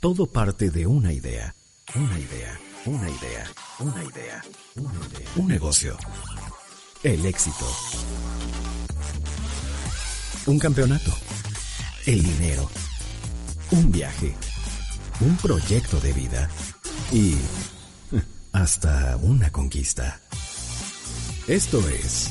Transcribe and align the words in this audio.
Todo 0.00 0.28
parte 0.28 0.70
de 0.70 0.86
una 0.86 1.12
idea. 1.12 1.56
Una 1.96 2.20
idea. 2.20 2.60
Una 2.86 3.10
idea. 3.10 3.50
Una 3.80 4.04
idea. 4.04 4.44
Un 5.34 5.48
negocio. 5.48 5.96
El 7.02 7.26
éxito. 7.26 7.66
Un 10.46 10.56
campeonato. 10.60 11.10
El 12.06 12.22
dinero. 12.22 12.70
Un 13.72 13.90
viaje. 13.90 14.36
Un 15.20 15.36
proyecto 15.38 15.98
de 15.98 16.12
vida. 16.12 16.48
Y 17.10 17.34
hasta 18.52 19.16
una 19.16 19.50
conquista. 19.50 20.20
Esto 21.48 21.80
es 21.88 22.30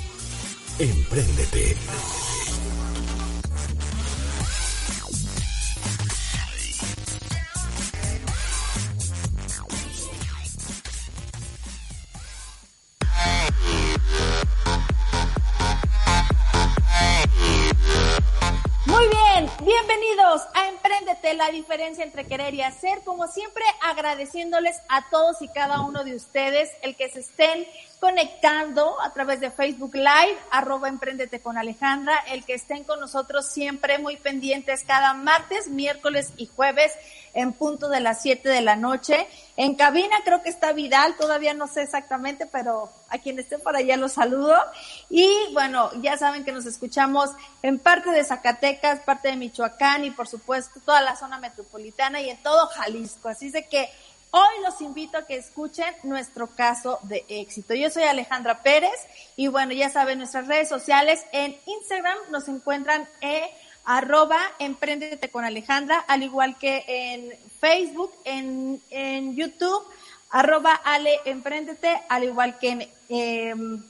Empréndete. 0.80 1.76
La 21.36 21.50
diferencia 21.52 22.04
entre 22.04 22.26
querer 22.26 22.54
y 22.54 22.62
hacer. 22.62 23.04
Como 23.04 23.28
siempre, 23.28 23.64
agradeciéndoles 23.82 24.78
a 24.88 25.10
todos 25.10 25.42
y 25.42 25.50
cada 25.50 25.82
uno 25.82 26.04
de 26.04 26.16
ustedes 26.16 26.72
el 26.82 26.96
que 26.96 27.10
se 27.10 27.20
estén 27.20 27.68
conectando 27.99 29.01
a 29.01 29.12
través 29.12 29.40
de 29.40 29.49
Facebook 29.49 29.95
Live, 29.95 30.37
arroba 30.51 30.87
Emprendete 30.87 31.40
con 31.40 31.57
Alejandra, 31.57 32.15
el 32.27 32.45
que 32.45 32.53
estén 32.53 32.84
con 32.84 32.99
nosotros 32.99 33.48
siempre 33.48 33.98
muy 33.98 34.17
pendientes 34.17 34.84
cada 34.85 35.13
martes, 35.13 35.67
miércoles 35.70 36.31
y 36.37 36.45
jueves 36.45 36.91
en 37.34 37.53
punto 37.53 37.90
de 37.90 37.99
las 37.99 38.21
7 38.21 38.49
de 38.49 38.62
la 38.62 38.75
noche. 38.75 39.27
En 39.55 39.75
cabina 39.75 40.15
creo 40.23 40.41
que 40.41 40.49
está 40.49 40.73
Vidal, 40.73 41.15
todavía 41.18 41.53
no 41.53 41.68
sé 41.68 41.84
exactamente, 41.84 42.45
pero 42.45 42.91
a 43.09 43.18
quien 43.20 43.40
esté 43.40 43.57
por 43.57 43.75
allá 43.75 43.98
los 43.98 44.13
saludo. 44.13 44.55
Y 45.09 45.31
bueno, 45.53 45.90
ya 46.01 46.18
saben 46.18 46.43
que 46.43 46.51
nos 46.51 46.65
escuchamos 46.65 47.31
en 47.63 47.79
parte 47.79 48.12
de 48.12 48.23
Zacatecas, 48.23 49.01
parte 49.01 49.29
de 49.29 49.35
Michoacán 49.35 50.03
y 50.05 50.12
por 50.12 50.27
supuesto 50.27 50.79
toda 50.85 51.01
la 51.01 51.15
zona 51.15 51.40
metropolitana 51.40 52.21
y 52.21 52.29
en 52.29 52.41
todo 52.43 52.68
Jalisco. 52.68 53.29
Así 53.29 53.49
de 53.49 53.68
que 53.68 53.90
Hoy 54.32 54.64
los 54.64 54.82
invito 54.82 55.18
a 55.18 55.26
que 55.26 55.38
escuchen 55.38 55.94
nuestro 56.04 56.48
caso 56.48 57.00
de 57.04 57.26
éxito. 57.30 57.74
Yo 57.74 57.90
soy 57.90 58.04
Alejandra 58.04 58.62
Pérez 58.62 59.08
y 59.36 59.48
bueno, 59.48 59.74
ya 59.74 59.90
saben, 59.90 60.18
nuestras 60.18 60.48
redes 60.48 60.68
sociales 60.68 61.26
en 61.32 61.56
Instagram 61.66 62.18
nos 62.30 62.48
encuentran 62.48 63.08
eh, 63.22 63.50
arroba 63.86 64.40
emprendete 64.59 65.30
con 65.30 65.46
Alejandra, 65.46 66.00
al 66.08 66.24
igual 66.24 66.58
que 66.58 66.84
en 66.88 67.34
Facebook, 67.59 68.12
en, 68.25 68.81
en 68.90 69.36
YouTube, 69.36 69.84
arroba 70.30 70.74
Ale 70.74 71.20
Emprendete, 71.25 72.02
al 72.09 72.25
igual 72.25 72.59
que 72.59 72.70
en 72.70 72.90
em, 73.09 73.84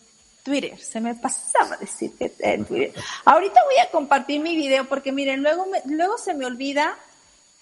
Twitter. 0.44 0.80
Se 0.80 1.02
me 1.02 1.16
pasaba 1.16 1.78
decir 1.78 2.16
que 2.16 2.32
en 2.40 2.64
Twitter. 2.64 2.94
Ahorita 3.26 3.60
voy 3.66 3.80
a 3.80 3.90
compartir 3.90 4.40
mi 4.40 4.56
video 4.56 4.88
porque 4.88 5.12
miren, 5.12 5.42
luego, 5.42 5.66
me, 5.66 5.82
luego 5.86 6.18
se 6.20 6.36
me 6.36 6.46
olvida 6.46 6.96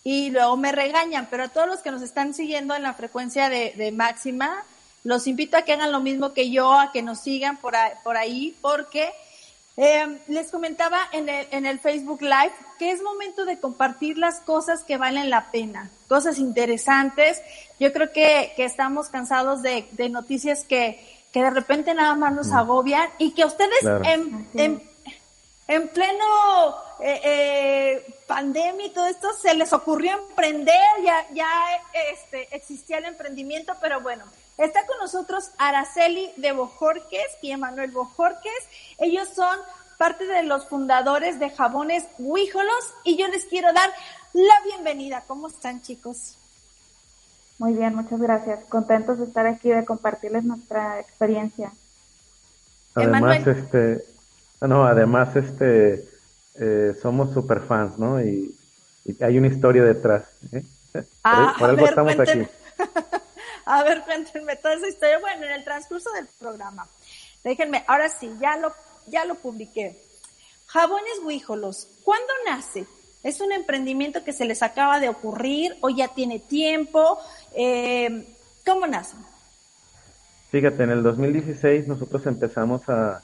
y 0.08 0.30
luego 0.30 0.56
me 0.56 0.72
regañan, 0.72 1.28
pero 1.32 1.46
a 1.46 1.48
todos 1.50 1.68
los 1.68 1.80
que 1.80 1.90
nos 1.92 2.04
están 2.04 2.36
siguiendo 2.36 2.76
en 2.76 2.84
la 2.84 2.94
frecuencia 2.94 3.50
de, 3.50 3.74
de 3.76 3.92
máxima, 3.92 4.64
los 5.04 5.26
invito 5.26 5.58
a 5.58 5.64
que 5.64 5.74
hagan 5.74 5.92
lo 5.92 6.00
mismo 6.00 6.32
que 6.32 6.52
yo, 6.52 6.72
a 6.74 6.92
que 6.92 7.02
nos 7.02 7.20
sigan 7.20 7.58
por 7.58 7.76
ahí, 7.76 7.94
por 8.04 8.16
ahí 8.16 8.56
porque 8.62 9.12
eh, 9.78 10.20
les 10.28 10.52
comentaba 10.52 11.00
en 11.12 11.28
el, 11.28 11.48
en 11.50 11.66
el 11.66 11.80
Facebook 11.80 12.22
Live 12.22 12.54
que 12.78 12.92
es 12.92 13.02
momento 13.02 13.46
de 13.46 13.60
compartir 13.60 14.18
las 14.20 14.42
cosas 14.42 14.84
que 14.84 14.98
valen 14.98 15.30
la 15.32 15.50
pena, 15.52 15.90
cosas 16.08 16.38
interesantes. 16.38 17.42
Yo 17.80 17.92
creo 17.92 18.12
que, 18.12 18.54
que 18.56 18.64
estamos 18.66 19.10
cansados 19.10 19.64
de, 19.64 19.88
de 19.94 20.10
noticias 20.10 20.66
que, 20.66 21.04
que 21.34 21.42
de 21.42 21.50
repente 21.50 21.94
nada 21.96 22.14
más 22.16 22.32
nos 22.32 22.52
agobian 22.52 23.10
y 23.18 23.32
que 23.32 23.44
ustedes 23.44 23.80
Claro. 23.80 24.06
en, 24.06 24.48
en, 24.54 24.84
en 25.68 25.88
pleno 25.90 26.76
eh, 27.02 27.22
eh, 27.24 28.15
pandemia 28.28 28.88
y 28.88 28.90
todo 28.90 29.08
esto 29.08 29.28
se 29.34 29.54
les 29.54 29.74
ocurrió 29.74 30.14
emprender, 30.14 30.76
ya, 31.04 31.26
ya 31.34 31.48
este, 32.12 32.56
existía 32.56 32.98
el 32.98 33.06
emprendimiento, 33.06 33.74
pero 33.82 34.02
bueno, 34.02 34.26
está 34.58 34.86
con 34.86 34.98
nosotros 34.98 35.52
Araceli 35.58 36.32
de 36.38 36.52
Bojorques 36.52 37.38
y 37.42 37.52
Emanuel 37.52 37.92
Bojorques. 37.92 38.52
Ellos 38.98 39.30
son 39.30 39.58
parte 39.98 40.26
de 40.26 40.44
los 40.44 40.68
fundadores 40.68 41.40
de 41.40 41.50
Jabones 41.50 42.06
Huíjolos 42.18 42.94
y 43.04 43.18
yo 43.18 43.28
les 43.28 43.46
quiero 43.46 43.72
dar 43.74 43.90
la 44.34 44.56
bienvenida. 44.66 45.24
¿Cómo 45.28 45.48
están 45.48 45.82
chicos? 45.82 46.38
Muy 47.58 47.74
bien, 47.74 47.96
muchas 47.96 48.20
gracias. 48.20 48.66
Contentos 48.66 49.18
de 49.20 49.26
estar 49.26 49.46
aquí, 49.46 49.70
de 49.70 49.86
compartirles 49.86 50.44
nuestra 50.44 51.00
experiencia. 51.00 51.72
Además, 52.96 53.38
Emanuel. 53.38 53.48
este, 53.48 54.06
no, 54.62 54.86
además, 54.86 55.36
este, 55.36 56.15
eh, 56.60 56.96
somos 57.02 57.34
super 57.34 57.62
fans, 57.62 57.98
¿no? 57.98 58.22
Y, 58.22 58.56
y 59.06 59.24
hay 59.24 59.38
una 59.38 59.48
historia 59.48 59.84
detrás. 59.84 60.24
¿eh? 60.52 60.64
Ah, 61.24 61.56
por 61.58 61.68
a 61.68 61.72
algo 61.72 61.84
ver, 61.84 61.90
estamos 61.90 62.20
aquí. 62.20 62.48
a 63.66 63.84
ver, 63.84 64.04
cuéntenme 64.04 64.56
toda 64.56 64.76
esa 64.76 64.88
historia. 64.88 65.20
Bueno, 65.20 65.46
en 65.46 65.52
el 65.52 65.64
transcurso 65.64 66.12
del 66.12 66.28
programa. 66.40 66.88
Déjenme, 67.44 67.84
ahora 67.88 68.10
sí, 68.10 68.32
ya 68.40 68.58
lo, 68.58 68.74
ya 69.08 69.26
lo 69.26 69.36
publiqué. 69.36 70.02
Jabones 70.68 71.20
Huíjolos, 71.24 71.88
¿cuándo 72.04 72.34
nace? 72.48 72.86
¿Es 73.24 73.42
un 73.42 73.52
emprendimiento 73.52 74.24
que 74.24 74.34
se 74.34 74.46
les 74.46 74.62
acaba 74.64 75.00
de 75.00 75.10
ocurrir 75.10 75.76
o 75.82 75.90
ya 75.90 76.10
tiene 76.10 76.40
tiempo? 76.40 77.20
Eh, 77.56 78.36
¿Cómo 78.66 78.88
nace? 78.88 79.16
Fíjate, 80.52 80.84
en 80.84 80.92
el 80.92 81.04
2016 81.04 81.88
nosotros 81.88 82.26
empezamos 82.26 82.88
a... 82.88 83.22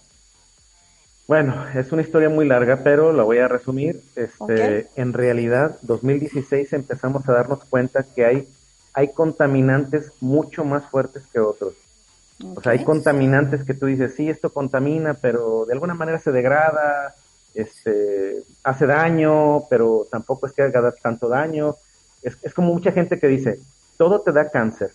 Bueno, 1.31 1.65
es 1.73 1.93
una 1.93 2.01
historia 2.01 2.27
muy 2.27 2.45
larga, 2.45 2.81
pero 2.83 3.13
la 3.13 3.23
voy 3.23 3.37
a 3.37 3.47
resumir. 3.47 4.01
Este, 4.17 4.79
Ok. 4.79 4.91
En 4.97 5.13
realidad, 5.13 5.77
2016 5.83 6.73
empezamos 6.73 7.25
a 7.29 7.31
darnos 7.31 7.63
cuenta 7.63 8.03
que 8.03 8.25
hay, 8.25 8.49
hay 8.91 9.13
contaminantes 9.13 10.11
mucho 10.19 10.65
más 10.65 10.83
fuertes 10.87 11.23
que 11.31 11.39
otros. 11.39 11.73
O 12.53 12.61
sea, 12.61 12.73
hay 12.73 12.83
contaminantes 12.83 13.63
que 13.63 13.73
tú 13.73 13.85
dices, 13.85 14.13
sí, 14.13 14.29
esto 14.29 14.49
contamina, 14.49 15.13
pero 15.13 15.63
de 15.65 15.71
alguna 15.71 15.93
manera 15.93 16.19
se 16.19 16.33
degrada, 16.33 17.15
este, 17.53 18.43
hace 18.65 18.85
daño, 18.85 19.69
pero 19.69 20.07
tampoco 20.11 20.47
es 20.47 20.51
que 20.51 20.63
haga 20.63 20.93
tanto 21.01 21.29
daño. 21.29 21.77
Es, 22.23 22.37
es 22.41 22.53
como 22.53 22.73
mucha 22.73 22.91
gente 22.91 23.19
que 23.19 23.29
dice, 23.29 23.57
todo 23.95 24.19
te 24.19 24.33
da 24.33 24.49
cáncer. 24.49 24.91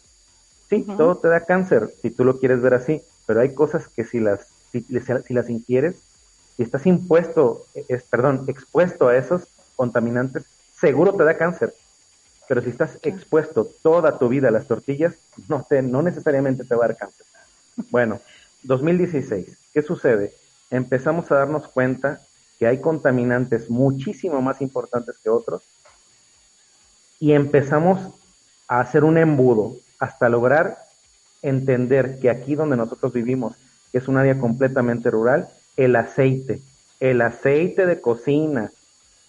Sí, 0.68 0.86
todo 0.98 1.16
te 1.16 1.28
da 1.28 1.40
cáncer, 1.40 1.88
si 2.02 2.10
tú 2.10 2.26
lo 2.26 2.38
quieres 2.38 2.60
ver 2.60 2.74
así, 2.74 3.00
pero 3.24 3.40
hay 3.40 3.54
cosas 3.54 3.88
que 3.88 4.04
si 4.04 4.20
las, 4.20 4.48
si, 4.70 4.82
si 4.82 5.32
las 5.32 5.48
ingieres, 5.48 6.02
si 6.56 6.62
estás 6.62 6.86
impuesto, 6.86 7.66
es, 7.74 8.02
perdón, 8.04 8.44
expuesto 8.48 9.08
a 9.08 9.16
esos 9.16 9.48
contaminantes, 9.76 10.44
seguro 10.72 11.14
te 11.14 11.24
da 11.24 11.36
cáncer. 11.36 11.74
Pero 12.48 12.62
si 12.62 12.70
estás 12.70 12.98
expuesto 13.02 13.68
toda 13.82 14.18
tu 14.18 14.28
vida 14.28 14.48
a 14.48 14.52
las 14.52 14.66
tortillas, 14.66 15.14
no, 15.48 15.66
te, 15.68 15.82
no 15.82 16.02
necesariamente 16.02 16.64
te 16.64 16.74
va 16.74 16.84
a 16.84 16.88
dar 16.88 16.96
cáncer. 16.96 17.26
Bueno, 17.90 18.20
2016, 18.62 19.58
¿qué 19.72 19.82
sucede? 19.82 20.32
Empezamos 20.70 21.30
a 21.30 21.36
darnos 21.36 21.68
cuenta 21.68 22.20
que 22.58 22.66
hay 22.66 22.80
contaminantes 22.80 23.68
muchísimo 23.68 24.40
más 24.40 24.62
importantes 24.62 25.18
que 25.18 25.28
otros 25.28 25.62
y 27.20 27.32
empezamos 27.32 28.14
a 28.68 28.80
hacer 28.80 29.04
un 29.04 29.18
embudo 29.18 29.76
hasta 29.98 30.28
lograr 30.28 30.78
entender 31.42 32.18
que 32.18 32.30
aquí 32.30 32.54
donde 32.54 32.76
nosotros 32.76 33.12
vivimos, 33.12 33.56
que 33.92 33.98
es 33.98 34.08
un 34.08 34.16
área 34.16 34.38
completamente 34.38 35.10
rural, 35.10 35.48
el 35.76 35.96
aceite, 35.96 36.60
el 37.00 37.20
aceite 37.20 37.86
de 37.86 38.00
cocina, 38.00 38.70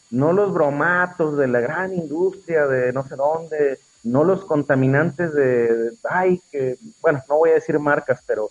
no 0.10 0.32
los 0.34 0.54
bromatos 0.54 1.38
de 1.38 1.48
la 1.48 1.60
gran 1.60 1.94
industria 1.94 2.66
de 2.68 2.94
no 2.94 3.06
sé 3.06 3.16
dónde, 3.16 3.80
no 4.04 4.24
los 4.24 4.46
contaminantes 4.46 5.34
de, 5.34 5.92
ay, 6.10 6.42
que, 6.52 6.78
bueno, 7.02 7.22
no 7.28 7.38
voy 7.38 7.50
a 7.50 7.56
decir 7.56 7.78
marcas, 7.80 8.22
pero 8.26 8.50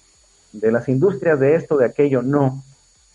de 0.52 0.70
las 0.70 0.88
industrias 0.88 1.40
de 1.40 1.54
esto, 1.54 1.76
de 1.76 1.86
aquello, 1.86 2.22
no, 2.22 2.62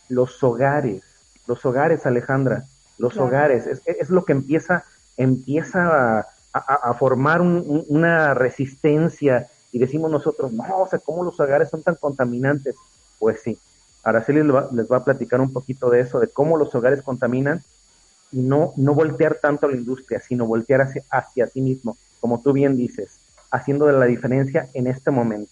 los 0.09 0.43
hogares, 0.43 1.03
los 1.47 1.63
hogares, 1.65 2.05
Alejandra, 2.05 2.65
los 2.97 3.13
Claro. 3.13 3.27
hogares, 3.27 3.67
es, 3.67 3.81
es 3.85 4.09
lo 4.09 4.25
que 4.25 4.33
empieza, 4.33 4.83
empieza 5.17 6.19
a, 6.19 6.27
a, 6.53 6.93
formar 6.95 7.41
una 7.41 8.33
resistencia 8.33 9.47
y 9.71 9.79
decimos 9.79 10.11
nosotros, 10.11 10.51
no, 10.51 10.81
o 10.81 10.87
sea, 10.87 10.99
¿cómo 10.99 11.23
los 11.23 11.39
hogares 11.39 11.69
son 11.69 11.81
tan 11.81 11.95
contaminantes? 11.95 12.75
Pues 13.19 13.41
sí, 13.41 13.57
Araceli 14.03 14.41
les 14.43 14.91
va, 14.91 14.97
a 14.97 15.03
platicar 15.03 15.41
un 15.41 15.53
poquito 15.53 15.89
de 15.89 16.01
eso, 16.01 16.19
de 16.19 16.27
cómo 16.27 16.57
los 16.57 16.73
hogares 16.73 17.01
contaminan 17.01 17.63
y 18.31 18.39
no, 18.39 18.73
no 18.77 18.93
voltear 18.93 19.35
tanto 19.41 19.67
a 19.67 19.69
la 19.69 19.77
industria, 19.77 20.19
sino 20.19 20.45
voltear 20.45 20.81
hacia, 20.81 21.03
hacia 21.09 21.47
sí 21.47 21.61
mismo, 21.61 21.97
como 22.19 22.41
tú 22.41 22.53
bien 22.53 22.75
dices, 22.75 23.19
haciendo 23.51 23.85
de 23.85 23.93
la 23.93 24.05
diferencia 24.05 24.69
en 24.73 24.87
este 24.87 25.11
momento. 25.11 25.51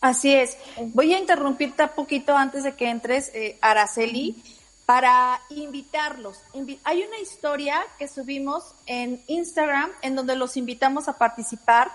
Así 0.00 0.34
es. 0.34 0.56
Voy 0.94 1.12
a 1.12 1.18
interrumpirte 1.18 1.82
un 1.82 1.90
poquito 1.90 2.36
antes 2.36 2.64
de 2.64 2.72
que 2.74 2.88
entres, 2.88 3.30
eh, 3.34 3.58
Araceli, 3.60 4.42
para 4.90 5.40
invitarlos. 5.50 6.40
Hay 6.82 7.04
una 7.04 7.20
historia 7.20 7.80
que 7.96 8.08
subimos 8.08 8.74
en 8.86 9.22
Instagram 9.28 9.90
en 10.02 10.16
donde 10.16 10.34
los 10.34 10.56
invitamos 10.56 11.06
a 11.06 11.16
participar, 11.16 11.92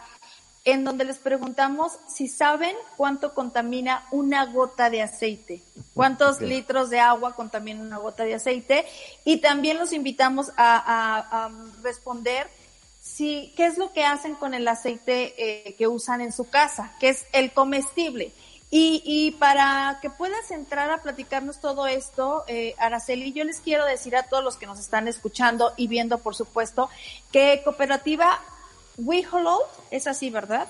en 0.65 0.83
donde 0.83 1.05
les 1.05 1.19
preguntamos 1.19 1.93
si 2.07 2.27
saben 2.27 2.75
cuánto 2.97 3.35
contamina 3.35 4.03
una 4.09 4.47
gota 4.47 4.89
de 4.89 5.03
aceite, 5.03 5.61
cuántos 5.93 6.41
litros 6.41 6.89
de 6.89 6.99
agua 6.99 7.35
contamina 7.35 7.81
una 7.81 7.99
gota 7.99 8.23
de 8.23 8.33
aceite, 8.33 8.83
y 9.23 9.37
también 9.37 9.77
los 9.77 9.93
invitamos 9.93 10.51
a, 10.57 11.49
responder 11.83 12.49
si, 12.99 13.53
qué 13.55 13.67
es 13.67 13.77
lo 13.77 13.93
que 13.93 14.03
hacen 14.03 14.33
con 14.33 14.55
el 14.55 14.67
aceite 14.67 15.35
eh, 15.37 15.75
que 15.75 15.87
usan 15.87 16.21
en 16.21 16.31
su 16.31 16.49
casa, 16.49 16.93
que 16.99 17.09
es 17.09 17.27
el 17.31 17.51
comestible. 17.51 18.31
Y, 18.71 19.03
y 19.05 19.31
para 19.31 19.99
que 20.01 20.09
puedas 20.09 20.49
entrar 20.49 20.89
a 20.89 21.03
platicarnos 21.03 21.61
todo 21.61 21.85
esto, 21.85 22.43
eh, 22.47 22.73
Araceli, 22.79 23.31
yo 23.31 23.43
les 23.43 23.59
quiero 23.59 23.85
decir 23.85 24.15
a 24.15 24.23
todos 24.23 24.43
los 24.43 24.57
que 24.57 24.65
nos 24.65 24.79
están 24.79 25.07
escuchando 25.07 25.73
y 25.77 25.87
viendo, 25.87 26.17
por 26.17 26.33
supuesto, 26.33 26.89
que 27.31 27.61
Cooperativa 27.63 28.41
WeHollow, 28.97 29.59
es 29.91 30.07
así, 30.07 30.29
¿verdad? 30.29 30.67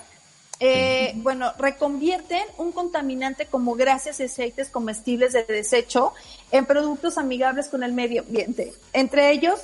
Eh, 0.58 1.12
bueno, 1.16 1.52
reconvierten 1.58 2.42
un 2.56 2.72
contaminante 2.72 3.46
como 3.46 3.74
grasas 3.74 4.18
y 4.20 4.24
aceites 4.24 4.70
comestibles 4.70 5.34
de 5.34 5.44
desecho 5.44 6.14
en 6.50 6.64
productos 6.64 7.18
amigables 7.18 7.68
con 7.68 7.82
el 7.82 7.92
medio 7.92 8.22
ambiente. 8.22 8.72
Entre 8.94 9.30
ellos, 9.32 9.60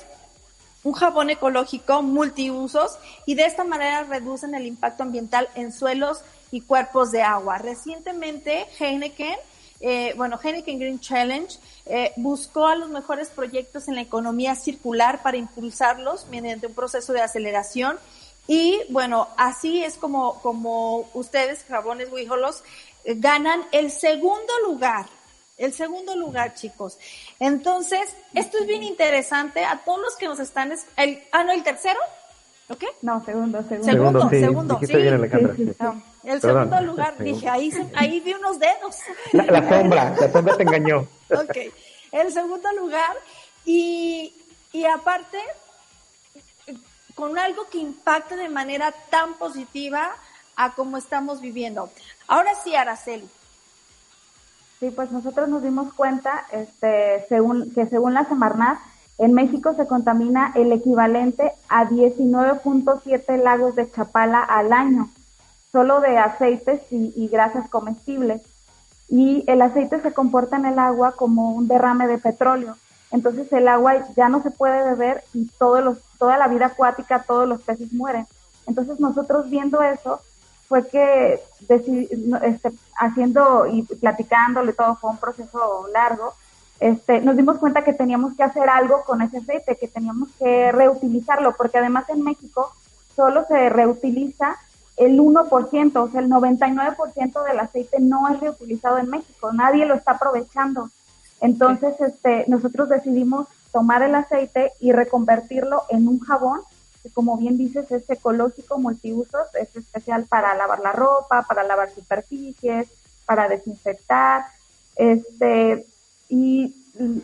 un 0.83 0.93
jabón 0.93 1.29
ecológico 1.29 2.03
multiusos 2.03 2.99
y 3.25 3.35
de 3.35 3.45
esta 3.45 3.63
manera 3.63 4.03
reducen 4.03 4.53
el 4.53 4.67
impacto 4.67 5.03
ambiental 5.03 5.49
en 5.55 5.71
suelos 5.71 6.21
y 6.51 6.61
cuerpos 6.61 7.11
de 7.11 7.23
agua. 7.23 7.57
Recientemente, 7.57 8.67
Heineken, 8.79 9.35
eh, 9.79 10.13
bueno, 10.15 10.39
Heineken 10.41 10.77
Green 10.77 10.99
Challenge 10.99 11.57
eh, 11.85 12.13
buscó 12.17 12.67
a 12.67 12.75
los 12.75 12.89
mejores 12.89 13.29
proyectos 13.29 13.87
en 13.87 13.95
la 13.95 14.01
economía 14.01 14.55
circular 14.55 15.23
para 15.23 15.37
impulsarlos 15.37 16.27
mediante 16.29 16.67
un 16.67 16.73
proceso 16.73 17.13
de 17.13 17.21
aceleración. 17.21 17.97
Y 18.47 18.81
bueno, 18.89 19.29
así 19.37 19.83
es 19.83 19.95
como, 19.97 20.41
como 20.41 21.09
ustedes, 21.13 21.65
jabones 21.67 22.11
Wijolos, 22.11 22.63
eh, 23.05 23.15
ganan 23.17 23.63
el 23.71 23.91
segundo 23.91 24.53
lugar. 24.67 25.05
El 25.57 25.71
segundo 25.71 26.15
lugar, 26.15 26.55
chicos. 26.55 26.97
Entonces, 27.39 28.15
esto 28.33 28.57
es 28.57 28.67
bien 28.67 28.83
interesante. 28.83 29.63
A 29.63 29.83
todos 29.83 29.99
los 30.01 30.15
que 30.15 30.27
nos 30.27 30.39
están... 30.39 30.73
El, 30.97 31.23
ah, 31.31 31.43
no, 31.43 31.51
el 31.51 31.63
tercero. 31.63 31.99
¿Ok? 32.69 32.83
No, 33.01 33.23
segundo, 33.23 33.61
segundo. 33.63 33.91
Segundo, 33.91 34.29
segundo. 34.29 34.79
Sí, 34.81 34.93
el 36.23 36.39
segundo 36.39 36.81
lugar, 36.81 37.17
dije, 37.17 37.49
ahí, 37.49 37.71
ahí 37.95 38.19
vi 38.21 38.33
unos 38.33 38.57
dedos. 38.57 38.97
La, 39.33 39.69
sombra, 39.69 40.15
la 40.19 40.31
sombra 40.31 40.55
te 40.55 40.63
engañó. 40.63 41.07
ok, 41.29 41.57
el 42.11 42.31
segundo 42.31 42.71
lugar 42.79 43.17
y, 43.65 44.33
y 44.71 44.85
aparte, 44.85 45.37
con 47.15 47.37
algo 47.37 47.67
que 47.69 47.77
impacte 47.77 48.35
de 48.35 48.49
manera 48.49 48.91
tan 49.09 49.35
positiva 49.35 50.11
a 50.55 50.73
como 50.73 50.97
estamos 50.97 51.41
viviendo. 51.41 51.89
Ahora 52.27 52.51
sí, 52.63 52.75
Araceli. 52.75 53.29
Sí, 54.79 54.91
pues 54.91 55.11
nosotros 55.11 55.47
nos 55.47 55.63
dimos 55.63 55.93
cuenta, 55.93 56.45
este, 56.51 57.25
según, 57.29 57.71
que 57.73 57.85
según 57.85 58.13
la 58.13 58.25
Semarnat, 58.25 58.79
en 59.17 59.33
México 59.33 59.73
se 59.75 59.87
contamina 59.87 60.51
el 60.55 60.71
equivalente 60.71 61.53
a 61.69 61.85
19.7 61.85 63.41
lagos 63.41 63.75
de 63.75 63.89
Chapala 63.91 64.41
al 64.41 64.73
año, 64.73 65.09
solo 65.71 66.01
de 66.01 66.17
aceites 66.17 66.81
y, 66.91 67.27
grasas 67.27 67.69
comestibles. 67.69 68.41
Y 69.07 69.43
el 69.47 69.61
aceite 69.61 70.01
se 70.01 70.13
comporta 70.13 70.57
en 70.57 70.65
el 70.65 70.79
agua 70.79 71.13
como 71.13 71.51
un 71.51 71.67
derrame 71.67 72.07
de 72.07 72.17
petróleo. 72.17 72.75
Entonces 73.11 73.51
el 73.53 73.67
agua 73.67 74.07
ya 74.15 74.27
no 74.27 74.41
se 74.41 74.49
puede 74.49 74.83
beber 74.83 75.23
y 75.33 75.45
todos 75.59 75.83
los, 75.83 75.99
toda 76.23 76.37
la 76.37 76.47
vida 76.47 76.67
acuática, 76.67 77.25
todos 77.27 77.45
los 77.45 77.61
peces 77.63 77.91
mueren. 77.91 78.25
Entonces 78.65 78.97
nosotros 78.97 79.49
viendo 79.49 79.81
eso, 79.81 80.21
fue 80.69 80.87
que 80.87 81.37
este, 81.67 82.71
haciendo 82.97 83.67
y 83.67 83.83
platicándole 83.83 84.71
todo 84.71 84.95
fue 84.95 85.09
un 85.11 85.17
proceso 85.17 85.85
largo, 85.91 86.33
este, 86.79 87.19
nos 87.19 87.35
dimos 87.35 87.57
cuenta 87.57 87.83
que 87.83 87.91
teníamos 87.91 88.37
que 88.37 88.43
hacer 88.43 88.69
algo 88.69 89.03
con 89.03 89.21
ese 89.21 89.39
aceite, 89.39 89.75
que 89.75 89.89
teníamos 89.89 90.29
que 90.39 90.71
reutilizarlo, 90.71 91.57
porque 91.57 91.79
además 91.79 92.05
en 92.07 92.21
México 92.23 92.71
solo 93.17 93.45
se 93.49 93.67
reutiliza 93.67 94.55
el 94.95 95.19
1%, 95.19 95.95
o 95.97 96.09
sea, 96.09 96.21
el 96.21 96.29
99% 96.29 97.43
del 97.43 97.59
aceite 97.59 97.97
no 97.99 98.29
es 98.29 98.39
reutilizado 98.39 98.97
en 98.97 99.09
México, 99.09 99.51
nadie 99.51 99.85
lo 99.85 99.95
está 99.95 100.13
aprovechando. 100.13 100.89
Entonces, 101.41 101.99
este, 101.99 102.45
nosotros 102.47 102.87
decidimos 102.87 103.47
tomar 103.73 104.03
el 104.03 104.15
aceite 104.15 104.71
y 104.79 104.93
reconvertirlo 104.93 105.83
en 105.89 106.07
un 106.07 106.19
jabón 106.19 106.61
que 107.03 107.09
como 107.09 107.35
bien 107.35 107.57
dices 107.57 107.91
es 107.91 108.09
ecológico, 108.09 108.79
multiusos, 108.79 109.53
es 109.59 109.75
especial 109.75 110.25
para 110.29 110.55
lavar 110.55 110.79
la 110.79 110.93
ropa, 110.93 111.41
para 111.41 111.63
lavar 111.63 111.89
superficies, 111.89 112.87
para 113.25 113.49
desinfectar, 113.49 114.45
este, 114.95 115.85
y 116.29 116.73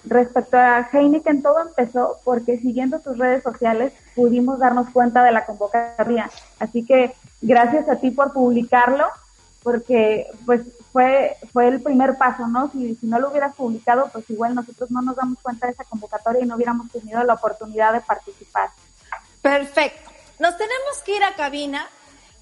respecto 0.05 0.57
a 0.57 0.89
Heineken, 0.91 1.41
todo 1.41 1.61
empezó 1.61 2.17
porque 2.23 2.57
siguiendo 2.57 2.99
tus 2.99 3.17
redes 3.17 3.43
sociales 3.43 3.93
pudimos 4.15 4.59
darnos 4.59 4.89
cuenta 4.89 5.23
de 5.23 5.31
la 5.31 5.45
convocatoria. 5.45 6.29
Así 6.59 6.83
que 6.83 7.13
gracias 7.41 7.87
a 7.87 7.97
ti 7.97 8.11
por 8.11 8.33
publicarlo, 8.33 9.05
porque 9.63 10.27
pues 10.45 10.61
fue, 10.91 11.37
fue 11.53 11.67
el 11.67 11.81
primer 11.81 12.17
paso, 12.17 12.47
¿no? 12.47 12.71
Si, 12.71 12.95
si 12.95 13.07
no 13.07 13.19
lo 13.19 13.29
hubieras 13.29 13.55
publicado, 13.55 14.09
pues 14.11 14.29
igual 14.29 14.55
nosotros 14.55 14.91
no 14.91 15.01
nos 15.01 15.15
damos 15.15 15.39
cuenta 15.41 15.67
de 15.67 15.73
esa 15.73 15.83
convocatoria 15.83 16.43
y 16.43 16.47
no 16.47 16.55
hubiéramos 16.55 16.91
tenido 16.91 17.23
la 17.23 17.33
oportunidad 17.35 17.93
de 17.93 18.01
participar. 18.01 18.69
Perfecto. 19.41 20.09
Nos 20.39 20.57
tenemos 20.57 21.03
que 21.05 21.17
ir 21.17 21.23
a 21.23 21.35
cabina, 21.35 21.87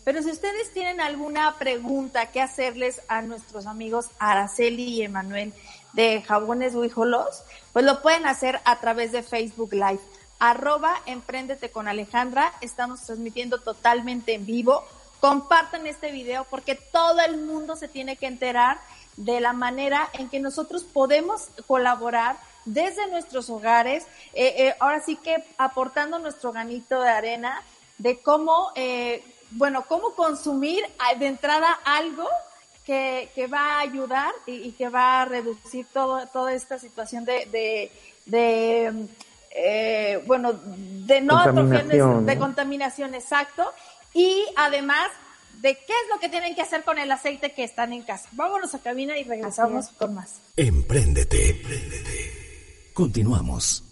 pero 0.04 0.22
si 0.22 0.32
ustedes 0.32 0.72
tienen 0.72 1.02
alguna 1.02 1.56
pregunta 1.58 2.28
que 2.28 2.42
hacerles 2.42 3.02
a 3.08 3.22
nuestros 3.22 3.66
amigos 3.66 4.10
Araceli 4.20 4.84
y 4.84 5.02
Emanuel, 5.02 5.54
de 5.98 6.22
Jabones 6.22 6.76
Huijolos, 6.76 7.44
pues 7.74 7.84
lo 7.84 8.02
pueden 8.02 8.28
hacer 8.28 8.60
a 8.66 8.80
través 8.80 9.12
de 9.12 9.24
Facebook 9.24 9.74
Live. 9.74 10.00
Arroba 10.40 10.94
Emprendete 11.08 11.72
con 11.72 11.88
Alejandra. 11.88 12.54
Estamos 12.62 13.02
transmitiendo 13.02 13.60
totalmente 13.60 14.36
en 14.36 14.46
vivo. 14.46 14.84
Compartan 15.20 15.88
este 15.88 16.12
video 16.12 16.46
porque 16.50 16.76
todo 16.76 17.20
el 17.22 17.38
mundo 17.38 17.76
se 17.76 17.88
tiene 17.88 18.18
que 18.18 18.28
enterar 18.28 18.80
de 19.16 19.40
la 19.42 19.54
manera 19.54 20.10
en 20.14 20.30
que 20.30 20.40
nosotros 20.40 20.84
podemos 20.84 21.50
colaborar 21.66 22.38
desde 22.66 23.08
nuestros 23.08 23.50
hogares, 23.50 24.06
eh, 24.34 24.54
eh, 24.58 24.76
ahora 24.80 25.02
sí 25.02 25.16
que 25.16 25.44
aportando 25.58 26.20
nuestro 26.20 26.52
ganito 26.52 27.02
de 27.02 27.10
arena 27.10 27.64
de 27.98 28.20
cómo, 28.20 28.72
eh, 28.76 29.24
bueno, 29.52 29.86
cómo 29.88 30.12
consumir 30.12 30.84
de 31.18 31.28
entrada 31.28 31.80
algo 31.86 32.28
que, 32.86 33.50
va 33.52 33.76
a 33.76 33.80
ayudar 33.80 34.34
y, 34.46 34.72
que 34.72 34.88
va 34.88 35.22
a 35.22 35.26
reducir 35.26 35.86
todo, 35.94 36.26
toda 36.28 36.54
esta 36.54 36.80
situación 36.80 37.26
de, 37.26 37.92
de, 38.26 39.10
eh, 39.52 40.24
bueno, 40.26 40.54
de 40.54 41.22
no 41.22 41.44
contaminación, 41.44 42.26
de 42.26 42.38
contaminación, 42.38 43.16
exacto. 43.16 43.74
Y 44.18 44.48
además 44.56 45.12
de 45.62 45.76
qué 45.76 45.94
es 45.94 46.10
lo 46.12 46.20
que 46.20 46.28
tienen 46.28 46.56
que 46.56 46.64
hacer 46.64 46.84
con 46.84 46.98
el 46.98 47.12
aceite 47.12 47.52
que 47.52 47.64
están 47.64 47.94
en 47.94 48.02
casa. 48.02 48.28
Vámonos 48.32 48.74
a 48.74 48.80
cabina 48.80 49.16
y 49.16 49.24
regresamos 49.24 49.90
con 49.90 50.16
más. 50.16 50.42
Emprendete, 50.56 51.52
emprendete. 51.52 52.92
Continuamos. 52.96 53.84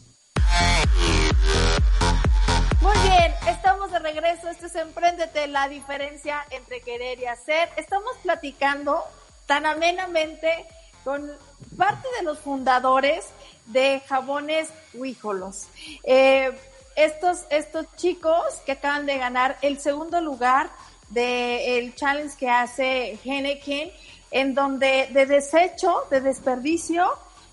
Muy 2.81 2.97
bien, 3.07 3.33
estamos 3.47 3.91
de 3.91 3.99
regreso. 3.99 4.49
Esto 4.49 4.65
es 4.65 4.73
Emprendete, 4.73 5.45
la 5.45 5.69
diferencia 5.69 6.43
entre 6.49 6.81
querer 6.81 7.19
y 7.19 7.25
hacer. 7.25 7.69
Estamos 7.77 8.17
platicando 8.23 9.03
tan 9.45 9.67
amenamente 9.67 10.65
con 11.03 11.31
parte 11.77 12.07
de 12.17 12.23
los 12.23 12.39
fundadores 12.39 13.25
de 13.67 14.01
Jabones 14.07 14.69
Huíjolos. 14.95 15.67
Eh, 16.03 16.51
estos, 16.95 17.45
estos 17.49 17.85
chicos 17.95 18.41
que 18.65 18.73
acaban 18.73 19.05
de 19.05 19.17
ganar 19.17 19.57
el 19.61 19.79
segundo 19.79 20.21
lugar 20.21 20.69
del 21.09 21.93
challenge 21.95 22.37
que 22.37 22.49
hace 22.49 23.19
Henneken, 23.23 23.91
en 24.31 24.53
donde 24.53 25.07
de 25.11 25.25
desecho, 25.25 26.05
de 26.09 26.21
desperdicio, 26.21 27.07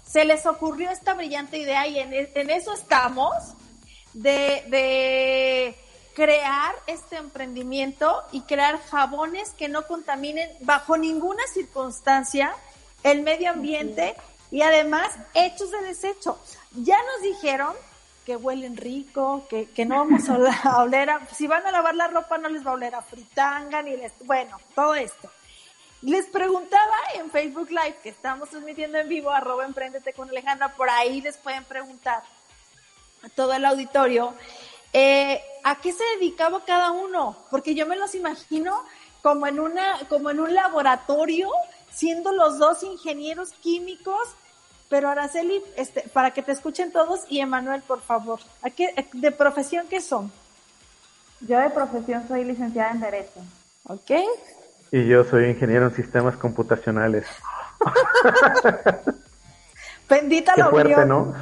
se 0.04 0.24
les 0.24 0.46
ocurrió 0.46 0.90
esta 0.90 1.14
brillante 1.14 1.58
idea 1.58 1.86
y 1.86 1.98
en, 1.98 2.12
en 2.12 2.50
eso 2.50 2.72
estamos 2.72 3.34
de, 4.12 4.64
de 4.68 5.74
crear 6.14 6.74
este 6.86 7.16
emprendimiento 7.16 8.22
y 8.32 8.42
crear 8.42 8.78
jabones 8.78 9.50
que 9.50 9.68
no 9.68 9.86
contaminen 9.86 10.50
bajo 10.60 10.96
ninguna 10.96 11.42
circunstancia 11.52 12.54
el 13.02 13.22
medio 13.22 13.50
ambiente 13.50 14.14
y 14.50 14.62
además 14.62 15.08
hechos 15.34 15.70
de 15.70 15.82
desecho. 15.82 16.38
Ya 16.72 16.96
nos 16.96 17.22
dijeron 17.22 17.74
que 18.24 18.36
huelen 18.36 18.76
rico, 18.76 19.46
que, 19.48 19.70
que 19.70 19.84
no 19.84 19.96
vamos 19.98 20.28
a 20.64 20.82
oler 20.82 21.10
a, 21.10 21.26
si 21.26 21.46
van 21.46 21.66
a 21.66 21.72
lavar 21.72 21.94
la 21.94 22.08
ropa 22.08 22.38
no 22.38 22.48
les 22.48 22.64
va 22.66 22.70
a 22.70 22.74
oler 22.74 22.94
a 22.94 23.02
fritanga, 23.02 23.82
ni 23.82 23.96
les, 23.96 24.12
bueno, 24.24 24.58
todo 24.74 24.94
esto. 24.94 25.30
Les 26.02 26.26
preguntaba 26.26 26.96
en 27.14 27.30
Facebook 27.30 27.70
Live, 27.70 27.98
que 28.02 28.08
estamos 28.08 28.50
transmitiendo 28.50 28.98
en 28.98 29.08
vivo, 29.08 29.30
arroba 29.30 29.64
emprendete 29.64 30.12
con 30.12 30.28
Alejandra, 30.28 30.74
por 30.74 30.90
ahí 30.90 31.20
les 31.20 31.36
pueden 31.36 31.64
preguntar 31.64 32.24
a 33.22 33.28
todo 33.28 33.52
el 33.52 33.64
auditorio, 33.64 34.34
eh, 34.92 35.40
¿a 35.62 35.76
qué 35.76 35.92
se 35.92 36.02
dedicaba 36.16 36.64
cada 36.64 36.90
uno? 36.90 37.36
Porque 37.50 37.76
yo 37.76 37.86
me 37.86 37.96
los 37.96 38.16
imagino 38.16 38.84
como 39.22 39.46
en 39.46 39.60
una, 39.60 40.00
como 40.08 40.30
en 40.30 40.40
un 40.40 40.52
laboratorio, 40.52 41.48
siendo 41.90 42.32
los 42.32 42.58
dos 42.58 42.82
ingenieros 42.82 43.52
químicos 43.62 44.34
pero 44.92 45.08
Araceli, 45.08 45.64
este, 45.78 46.02
para 46.12 46.32
que 46.32 46.42
te 46.42 46.52
escuchen 46.52 46.92
todos 46.92 47.20
y 47.30 47.40
Emanuel, 47.40 47.80
por 47.80 48.02
favor, 48.02 48.40
¿a 48.60 48.68
qué, 48.68 48.94
¿de 49.14 49.30
profesión 49.30 49.86
qué 49.88 50.02
son? 50.02 50.30
Yo 51.40 51.58
de 51.58 51.70
profesión 51.70 52.28
soy 52.28 52.44
licenciada 52.44 52.90
en 52.90 53.00
Derecho. 53.00 53.40
¿Ok? 53.84 54.10
Y 54.90 55.06
yo 55.06 55.24
soy 55.24 55.48
ingeniero 55.48 55.86
en 55.86 55.94
sistemas 55.94 56.36
computacionales. 56.36 57.26
Bendita 60.10 60.52
Qué 60.56 60.64
fuerte, 60.64 61.06
¿no? 61.06 61.34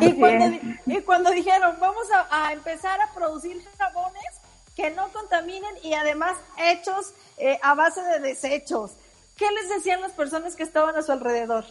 y, 0.00 0.14
cuando, 0.14 0.58
y 0.86 1.00
cuando 1.02 1.30
dijeron, 1.30 1.76
vamos 1.78 2.10
a, 2.10 2.48
a, 2.48 2.52
empezar 2.52 3.00
a 3.00 3.14
producir 3.14 3.62
jabones 3.78 4.40
que 4.74 4.90
no 4.90 5.06
contaminen 5.12 5.72
y 5.84 5.94
además 5.94 6.34
hechos 6.58 7.14
eh, 7.38 7.60
a 7.62 7.76
base 7.76 8.02
de 8.02 8.18
desechos, 8.18 8.96
¿qué 9.36 9.46
les 9.52 9.68
decían 9.68 10.00
las 10.00 10.10
personas 10.10 10.56
que 10.56 10.64
estaban 10.64 10.96
a 10.96 11.02
su 11.02 11.12
alrededor? 11.12 11.64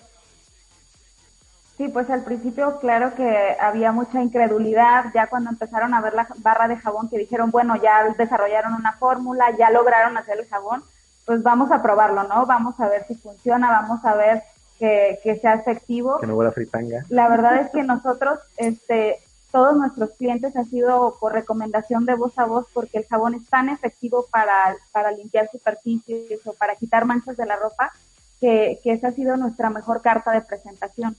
Sí, 1.82 1.88
pues 1.88 2.12
al 2.12 2.24
principio 2.24 2.78
claro 2.80 3.16
que 3.16 3.58
había 3.60 3.92
mucha 3.92 4.22
incredulidad, 4.22 5.06
ya 5.16 5.26
cuando 5.26 5.50
empezaron 5.50 5.96
a 5.96 6.02
ver 6.02 6.14
la 6.14 6.28
barra 6.38 6.68
de 6.68 6.78
jabón 6.78 7.10
que 7.10 7.18
dijeron, 7.18 7.50
bueno, 7.50 7.76
ya 7.76 8.08
desarrollaron 8.20 8.76
una 8.76 8.94
fórmula, 8.94 9.46
ya 9.58 9.72
lograron 9.72 10.16
hacer 10.16 10.40
el 10.40 10.48
jabón, 10.48 10.84
pues 11.26 11.42
vamos 11.42 11.72
a 11.72 11.82
probarlo, 11.82 12.22
¿no? 12.26 12.46
Vamos 12.46 12.80
a 12.80 12.88
ver 12.88 13.08
si 13.08 13.16
funciona, 13.16 13.72
vamos 13.72 14.06
a 14.06 14.14
ver 14.14 14.44
que, 14.78 15.20
que 15.24 15.38
sea 15.38 15.56
efectivo. 15.56 16.20
Que 16.20 16.28
no 16.28 16.36
huela 16.36 16.52
fritanga. 16.52 17.04
La 17.10 17.28
verdad 17.30 17.60
es 17.60 17.72
que 17.72 17.82
nosotros, 17.82 18.38
este, 18.58 19.18
todos 19.52 19.76
nuestros 19.76 20.12
clientes 20.12 20.56
ha 20.56 20.66
sido 20.66 21.18
por 21.20 21.34
recomendación 21.34 22.06
de 22.06 22.14
voz 22.14 22.38
a 22.38 22.46
voz 22.46 22.68
porque 22.76 23.00
el 23.00 23.08
jabón 23.08 23.34
es 23.34 23.50
tan 23.50 23.70
efectivo 23.70 24.28
para, 24.32 24.76
para 24.92 25.10
limpiar 25.14 25.50
superficies 25.52 26.46
o 26.46 26.54
para 26.54 26.76
quitar 26.76 27.06
manchas 27.06 27.38
de 27.38 27.48
la 27.48 27.56
ropa 27.56 27.92
que, 28.40 28.80
que 28.84 28.92
esa 28.92 29.08
ha 29.08 29.12
sido 29.14 29.36
nuestra 29.36 29.72
mejor 29.72 30.04
carta 30.04 30.32
de 30.32 30.42
presentación. 30.42 31.18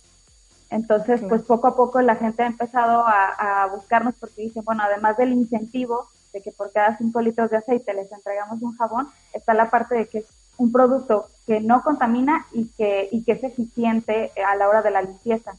Entonces, 0.72 1.20
pues 1.28 1.42
poco 1.42 1.66
a 1.66 1.76
poco 1.76 2.00
la 2.00 2.16
gente 2.16 2.42
ha 2.42 2.46
empezado 2.46 3.04
a, 3.06 3.68
buscarnos 3.70 4.14
porque 4.18 4.42
dicen, 4.42 4.64
bueno, 4.64 4.82
además 4.82 5.18
del 5.18 5.32
incentivo 5.32 6.08
de 6.32 6.40
que 6.40 6.50
por 6.50 6.72
cada 6.72 6.96
5 6.96 7.20
litros 7.20 7.50
de 7.50 7.58
aceite 7.58 7.92
les 7.92 8.10
entregamos 8.10 8.62
un 8.62 8.74
jabón, 8.78 9.08
está 9.34 9.52
la 9.52 9.68
parte 9.68 9.94
de 9.94 10.06
que 10.06 10.18
es 10.18 10.24
un 10.56 10.72
producto 10.72 11.28
que 11.46 11.60
no 11.60 11.82
contamina 11.82 12.46
y 12.52 12.68
que, 12.68 13.06
y 13.12 13.22
que 13.22 13.32
es 13.32 13.44
eficiente 13.44 14.32
a 14.46 14.56
la 14.56 14.66
hora 14.66 14.80
de 14.80 14.90
la 14.90 15.02
limpieza. 15.02 15.52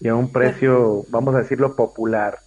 Y 0.00 0.08
a 0.08 0.16
un 0.16 0.32
precio, 0.32 1.04
vamos 1.08 1.36
a 1.36 1.38
decirlo, 1.38 1.76
popular. 1.76 2.40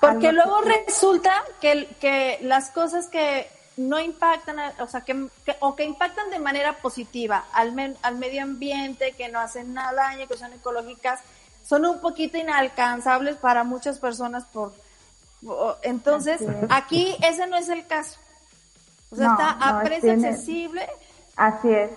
Porque 0.00 0.32
luego 0.32 0.60
resulta 0.60 1.32
que, 1.60 1.88
que 2.00 2.38
las 2.42 2.70
cosas 2.70 3.08
que 3.08 3.48
no 3.78 4.00
impactan, 4.00 4.56
o 4.80 4.86
sea, 4.88 5.02
que, 5.02 5.28
o 5.60 5.76
que 5.76 5.84
impactan 5.84 6.30
de 6.30 6.38
manera 6.38 6.78
positiva 6.78 7.46
al, 7.52 7.96
al 8.02 8.16
medio 8.16 8.42
ambiente, 8.42 9.12
que 9.12 9.28
no 9.28 9.38
hacen 9.38 9.72
nada 9.72 9.92
daño, 9.92 10.26
que 10.26 10.36
son 10.36 10.52
ecológicas, 10.52 11.20
son 11.62 11.86
un 11.86 12.00
poquito 12.00 12.36
inalcanzables 12.36 13.36
para 13.36 13.62
muchas 13.62 13.98
personas 13.98 14.44
por, 14.46 14.72
entonces 15.82 16.42
aquí 16.68 17.16
ese 17.22 17.46
no 17.46 17.56
es 17.56 17.68
el 17.68 17.86
caso. 17.86 18.18
O 19.10 19.16
sea, 19.16 19.30
está 19.30 19.50
a 19.50 19.82
precio 19.82 20.12
accesible. 20.12 20.86
Así 21.36 21.68
es. 21.70 21.90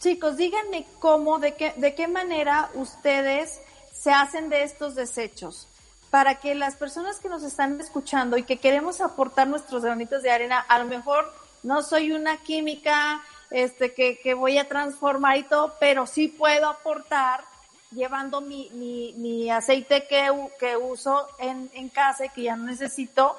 Chicos, 0.00 0.36
díganme 0.36 0.86
cómo, 0.98 1.38
de 1.38 1.54
qué, 1.54 1.74
de 1.76 1.94
qué 1.94 2.08
manera 2.08 2.70
ustedes 2.74 3.60
se 3.92 4.10
hacen 4.10 4.48
de 4.48 4.64
estos 4.64 4.94
desechos 4.94 5.68
para 6.12 6.34
que 6.34 6.54
las 6.54 6.76
personas 6.76 7.18
que 7.20 7.30
nos 7.30 7.42
están 7.42 7.80
escuchando 7.80 8.36
y 8.36 8.42
que 8.42 8.58
queremos 8.58 9.00
aportar 9.00 9.48
nuestros 9.48 9.82
granitos 9.82 10.22
de 10.22 10.30
arena, 10.30 10.60
a 10.60 10.78
lo 10.78 10.84
mejor 10.84 11.32
no 11.62 11.82
soy 11.82 12.12
una 12.12 12.36
química 12.36 13.22
este, 13.50 13.94
que, 13.94 14.18
que 14.18 14.34
voy 14.34 14.58
a 14.58 14.68
transformar 14.68 15.38
y 15.38 15.44
todo, 15.44 15.74
pero 15.80 16.06
sí 16.06 16.28
puedo 16.28 16.68
aportar 16.68 17.44
llevando 17.92 18.42
mi, 18.42 18.68
mi, 18.74 19.14
mi 19.16 19.50
aceite 19.50 20.06
que, 20.06 20.28
que 20.60 20.76
uso 20.76 21.28
en, 21.38 21.70
en 21.72 21.88
casa 21.88 22.26
y 22.26 22.28
que 22.28 22.42
ya 22.42 22.56
no 22.56 22.64
necesito 22.64 23.34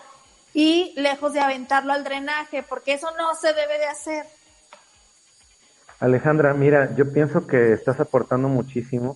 y 0.52 0.94
lejos 0.96 1.34
de 1.34 1.42
aventarlo 1.42 1.94
al 1.94 2.04
drenaje, 2.04 2.64
porque 2.64 2.94
eso 2.94 3.10
no 3.16 3.36
se 3.36 3.54
debe 3.54 3.78
de 3.78 3.86
hacer. 3.86 4.26
Alejandra, 6.00 6.56
mira, 6.56 6.96
yo 6.96 7.14
pienso 7.14 7.46
que 7.46 7.72
estás 7.72 8.00
aportando 8.00 8.48
muchísimo 8.48 9.16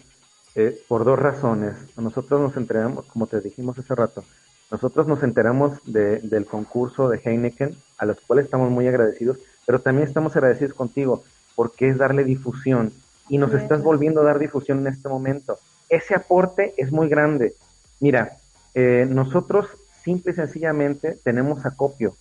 eh, 0.60 0.76
por 0.88 1.06
dos 1.06 1.20
razones. 1.20 1.76
Nosotros 1.96 2.42
nos 2.42 2.58
enteramos, 2.58 3.06
como 3.06 3.28
te 3.28 3.40
dijimos 3.42 3.78
hace 3.78 3.94
rato, 3.94 4.24
nosotros 4.72 5.06
nos 5.06 5.22
enteramos 5.22 5.80
de, 5.86 6.18
del 6.20 6.48
concurso 6.48 7.10
de 7.10 7.22
Heineken, 7.24 7.78
a 8.00 8.06
los 8.08 8.20
cuales 8.22 8.46
estamos 8.46 8.72
muy 8.72 8.88
agradecidos, 8.88 9.38
pero 9.68 9.82
también 9.82 10.08
estamos 10.08 10.36
agradecidos 10.36 10.74
contigo 10.74 11.24
porque 11.56 11.90
es 11.90 12.00
darle 12.00 12.24
difusión 12.24 12.92
y 13.30 13.38
nos 13.38 13.54
estás 13.54 13.84
volviendo 13.84 14.22
a 14.22 14.24
dar 14.24 14.40
difusión 14.40 14.80
en 14.80 14.88
este 14.88 15.08
momento. 15.08 15.60
Ese 15.90 16.16
aporte 16.16 16.74
es 16.78 16.92
muy 16.92 17.08
grande. 17.08 17.54
Mira, 18.00 18.38
eh, 18.74 19.06
nosotros 19.08 19.68
simple 20.04 20.32
y 20.32 20.36
sencillamente 20.36 21.20
tenemos 21.24 21.68
acopio. 21.68 22.16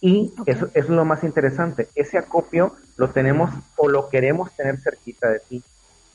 Y 0.00 0.32
eso, 0.46 0.66
eso 0.66 0.72
es 0.74 0.88
lo 0.88 1.04
más 1.04 1.24
interesante. 1.24 1.88
Ese 1.96 2.18
acopio 2.18 2.76
lo 2.96 3.10
tenemos 3.10 3.50
o 3.76 3.88
lo 3.88 4.08
queremos 4.10 4.52
tener 4.52 4.78
cerquita 4.78 5.28
de 5.28 5.40
ti. 5.40 5.64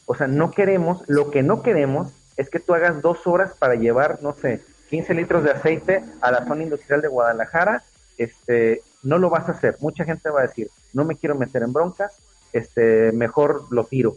O 0.06 0.16
sea, 0.16 0.28
no 0.28 0.52
queremos, 0.52 1.04
lo 1.08 1.32
que 1.32 1.44
no 1.44 1.62
queremos 1.62 2.12
es 2.38 2.50
que 2.50 2.60
tú 2.60 2.74
hagas 2.74 3.02
dos 3.02 3.26
horas 3.28 3.54
para 3.58 3.76
llevar, 3.76 4.20
no 4.22 4.34
sé, 4.34 4.62
15 4.90 5.14
litros 5.14 5.44
de 5.44 5.52
aceite 5.52 6.04
a 6.22 6.32
la 6.32 6.46
zona 6.46 6.64
industrial 6.64 7.02
de 7.02 7.08
Guadalajara, 7.08 7.84
este, 8.18 8.82
no 9.02 9.18
lo 9.18 9.30
vas 9.30 9.48
a 9.50 9.54
hacer. 9.54 9.78
Mucha 9.80 10.04
gente 10.04 10.30
va 10.30 10.42
a 10.42 10.48
decir, 10.48 10.70
no 10.94 11.06
me 11.06 11.16
quiero 11.16 11.36
meter 11.36 11.64
en 11.64 11.74
broncas, 11.74 12.18
este, 12.52 13.12
mejor 13.12 13.66
lo 13.72 13.86
tiro. 13.86 14.16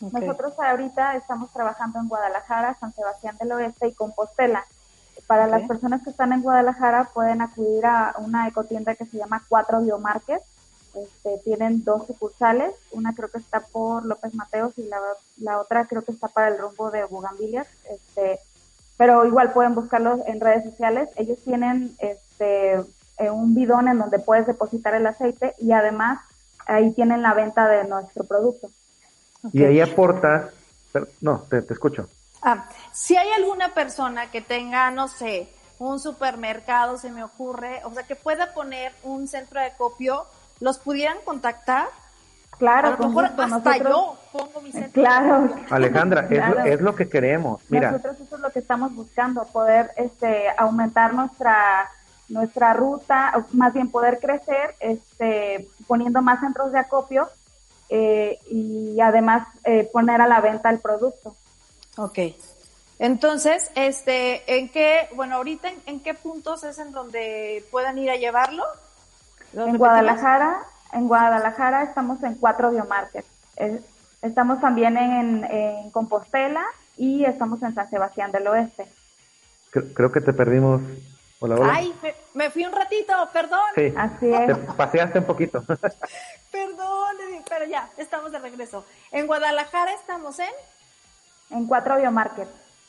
Nosotros 0.00 0.52
ahorita 0.58 1.16
estamos 1.16 1.52
trabajando 1.52 1.98
en 1.98 2.08
Guadalajara, 2.08 2.76
San 2.78 2.92
Sebastián 2.92 3.36
del 3.38 3.52
Oeste 3.52 3.88
y 3.88 3.92
Compostela. 3.92 4.64
Para 5.26 5.46
las 5.46 5.62
personas 5.62 6.02
que 6.02 6.10
están 6.10 6.32
en 6.32 6.42
Guadalajara 6.42 7.10
pueden 7.14 7.40
acudir 7.40 7.86
a 7.86 8.14
una 8.18 8.48
ecotienda 8.48 8.94
que 8.94 9.06
se 9.06 9.16
llama 9.16 9.44
Cuatro 9.48 9.80
Biomarket 9.80 10.42
este, 10.96 11.38
tienen 11.44 11.84
dos 11.84 12.06
sucursales, 12.06 12.74
una 12.90 13.14
creo 13.14 13.30
que 13.30 13.38
está 13.38 13.60
por 13.60 14.04
López 14.04 14.34
Mateos 14.34 14.72
y 14.76 14.84
la, 14.84 14.98
la 15.38 15.60
otra 15.60 15.86
creo 15.86 16.02
que 16.02 16.12
está 16.12 16.28
para 16.28 16.48
el 16.48 16.58
rumbo 16.58 16.90
de 16.90 17.04
Bugambilias, 17.04 17.66
este, 17.90 18.40
pero 18.96 19.24
igual 19.26 19.52
pueden 19.52 19.74
buscarlos 19.74 20.20
en 20.26 20.40
redes 20.40 20.64
sociales. 20.64 21.08
Ellos 21.16 21.38
tienen 21.44 21.96
este, 21.98 22.74
eh, 23.18 23.30
un 23.30 23.54
bidón 23.54 23.88
en 23.88 23.98
donde 23.98 24.18
puedes 24.18 24.46
depositar 24.46 24.94
el 24.94 25.06
aceite 25.06 25.54
y 25.58 25.72
además 25.72 26.20
ahí 26.66 26.92
tienen 26.92 27.22
la 27.22 27.34
venta 27.34 27.68
de 27.68 27.84
nuestro 27.84 28.24
producto. 28.24 28.70
Y 29.52 29.64
ahí 29.64 29.80
aporta, 29.80 30.50
no, 31.20 31.40
te, 31.50 31.62
te 31.62 31.74
escucho. 31.74 32.08
Ah, 32.42 32.68
si 32.92 33.16
hay 33.16 33.30
alguna 33.32 33.74
persona 33.74 34.30
que 34.30 34.40
tenga, 34.40 34.90
no 34.90 35.08
sé, 35.08 35.48
un 35.78 35.98
supermercado, 35.98 36.96
se 36.98 37.10
me 37.10 37.24
ocurre, 37.24 37.80
o 37.84 37.92
sea, 37.92 38.04
que 38.04 38.16
pueda 38.16 38.54
poner 38.54 38.92
un 39.02 39.26
centro 39.26 39.60
de 39.60 39.72
copio 39.76 40.26
los 40.60 40.78
pudieran 40.78 41.18
contactar. 41.24 41.88
Claro, 42.58 42.88
a 42.88 42.90
lo 42.92 43.08
mejor 43.08 43.24
hasta 43.36 43.78
yo 43.78 44.16
pongo 44.32 44.60
mi 44.60 44.70
centro. 44.70 45.02
Claro. 45.02 45.50
Alejandra, 45.70 46.28
Es, 46.64 46.80
lo, 46.80 46.94
que 46.94 47.08
queremos. 47.08 47.60
Mira. 47.68 47.90
Nosotros 47.90 48.20
eso 48.20 48.36
es 48.36 48.40
lo 48.40 48.50
que 48.50 48.60
estamos 48.60 48.94
buscando, 48.94 49.44
poder 49.46 49.90
este, 49.96 50.46
aumentar 50.56 51.14
nuestra 51.14 51.90
nuestra 52.28 52.72
ruta, 52.72 53.46
más 53.52 53.74
bien 53.74 53.90
poder 53.90 54.18
crecer, 54.18 54.74
este, 54.80 55.68
poniendo 55.86 56.22
más 56.22 56.40
centros 56.40 56.72
de 56.72 56.78
acopio 56.78 57.28
eh, 57.88 58.38
y 58.50 58.98
además 59.00 59.46
eh, 59.64 59.88
poner 59.92 60.20
a 60.20 60.26
la 60.26 60.40
venta 60.40 60.70
el 60.70 60.80
producto. 60.80 61.36
Ok. 61.96 62.18
Entonces, 62.98 63.70
este, 63.74 64.58
¿en 64.58 64.68
qué, 64.68 65.08
bueno, 65.14 65.36
ahorita 65.36 65.68
en, 65.68 65.82
en 65.86 66.00
qué 66.00 66.14
puntos 66.14 66.64
es 66.64 66.78
en 66.78 66.92
donde 66.92 67.64
puedan 67.70 67.98
ir 67.98 68.10
a 68.10 68.16
llevarlo? 68.16 68.64
En 69.56 69.78
Guadalajara, 69.78 70.64
en 70.92 71.06
Guadalajara 71.06 71.82
estamos 71.82 72.22
en 72.22 72.34
cuatro 72.34 72.70
biomarkets. 72.70 73.26
Estamos 74.22 74.60
también 74.60 74.96
en, 74.96 75.90
Compostela 75.90 76.64
y 76.96 77.24
estamos 77.24 77.62
en 77.62 77.74
San 77.74 77.88
Sebastián 77.88 78.32
del 78.32 78.46
Oeste. 78.48 78.86
Creo, 79.70 80.10
que 80.12 80.20
te 80.20 80.32
perdimos. 80.32 80.80
Hola, 81.40 81.56
hola. 81.56 81.72
Ay, 81.74 81.94
me, 82.32 82.50
fui 82.50 82.64
un 82.64 82.72
ratito, 82.72 83.12
perdón. 83.32 83.60
Sí, 83.74 83.92
Así 83.96 84.32
es. 84.32 84.46
te 84.46 84.54
paseaste 84.54 85.18
un 85.18 85.24
poquito. 85.24 85.62
perdón, 86.50 87.16
pero 87.48 87.64
ya, 87.66 87.90
estamos 87.96 88.32
de 88.32 88.38
regreso. 88.38 88.84
En 89.10 89.26
Guadalajara 89.26 89.92
estamos 89.94 90.38
en... 90.38 90.50
En 91.50 91.66
Cuatro 91.66 91.96
Biomarket. 91.96 92.48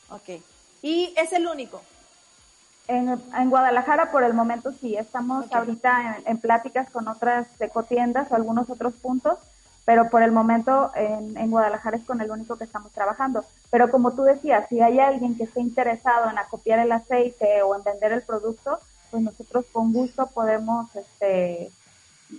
Ok. 0.09 0.41
¿Y 0.81 1.13
es 1.17 1.33
el 1.33 1.47
único? 1.47 1.81
En, 2.87 3.09
en, 3.09 3.49
Guadalajara 3.49 4.11
por 4.11 4.23
el 4.23 4.33
momento 4.33 4.71
sí, 4.71 4.95
estamos 4.95 5.51
ahorita 5.51 6.19
en, 6.25 6.37
pláticas 6.37 6.89
con 6.91 7.07
otras 7.07 7.47
ecotiendas 7.59 8.31
o 8.31 8.35
algunos 8.35 8.69
otros 8.69 8.93
puntos, 8.93 9.39
pero 9.85 10.09
por 10.09 10.21
el 10.21 10.31
momento 10.31 10.91
en, 10.95 11.35
en, 11.37 11.49
Guadalajara 11.49 11.97
es 11.97 12.03
con 12.03 12.21
el 12.21 12.29
único 12.29 12.57
que 12.57 12.63
estamos 12.63 12.91
trabajando. 12.91 13.43
Pero 13.71 13.89
como 13.89 14.11
tú 14.11 14.23
decías, 14.23 14.67
si 14.69 14.81
hay 14.81 14.99
alguien 14.99 15.35
que 15.35 15.45
esté 15.45 15.61
interesado 15.61 16.29
en 16.29 16.37
acopiar 16.37 16.79
el 16.79 16.91
aceite 16.91 17.63
o 17.63 17.75
en 17.75 17.83
vender 17.83 18.11
el 18.11 18.21
producto, 18.21 18.79
pues 19.09 19.23
nosotros 19.23 19.65
con 19.71 19.91
gusto 19.91 20.27
podemos 20.27 20.95
este, 20.95 21.71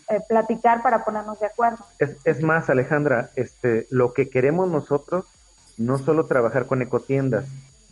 eh, 0.08 0.20
platicar 0.28 0.82
para 0.82 1.04
ponernos 1.04 1.40
de 1.40 1.46
acuerdo. 1.46 1.84
Es, 1.98 2.16
es 2.24 2.42
más, 2.42 2.70
Alejandra, 2.70 3.30
este, 3.36 3.86
lo 3.90 4.12
que 4.12 4.28
queremos 4.28 4.68
nosotros 4.68 5.24
no 5.76 5.98
solo 5.98 6.26
trabajar 6.26 6.66
con 6.66 6.82
ecotiendas, 6.82 7.46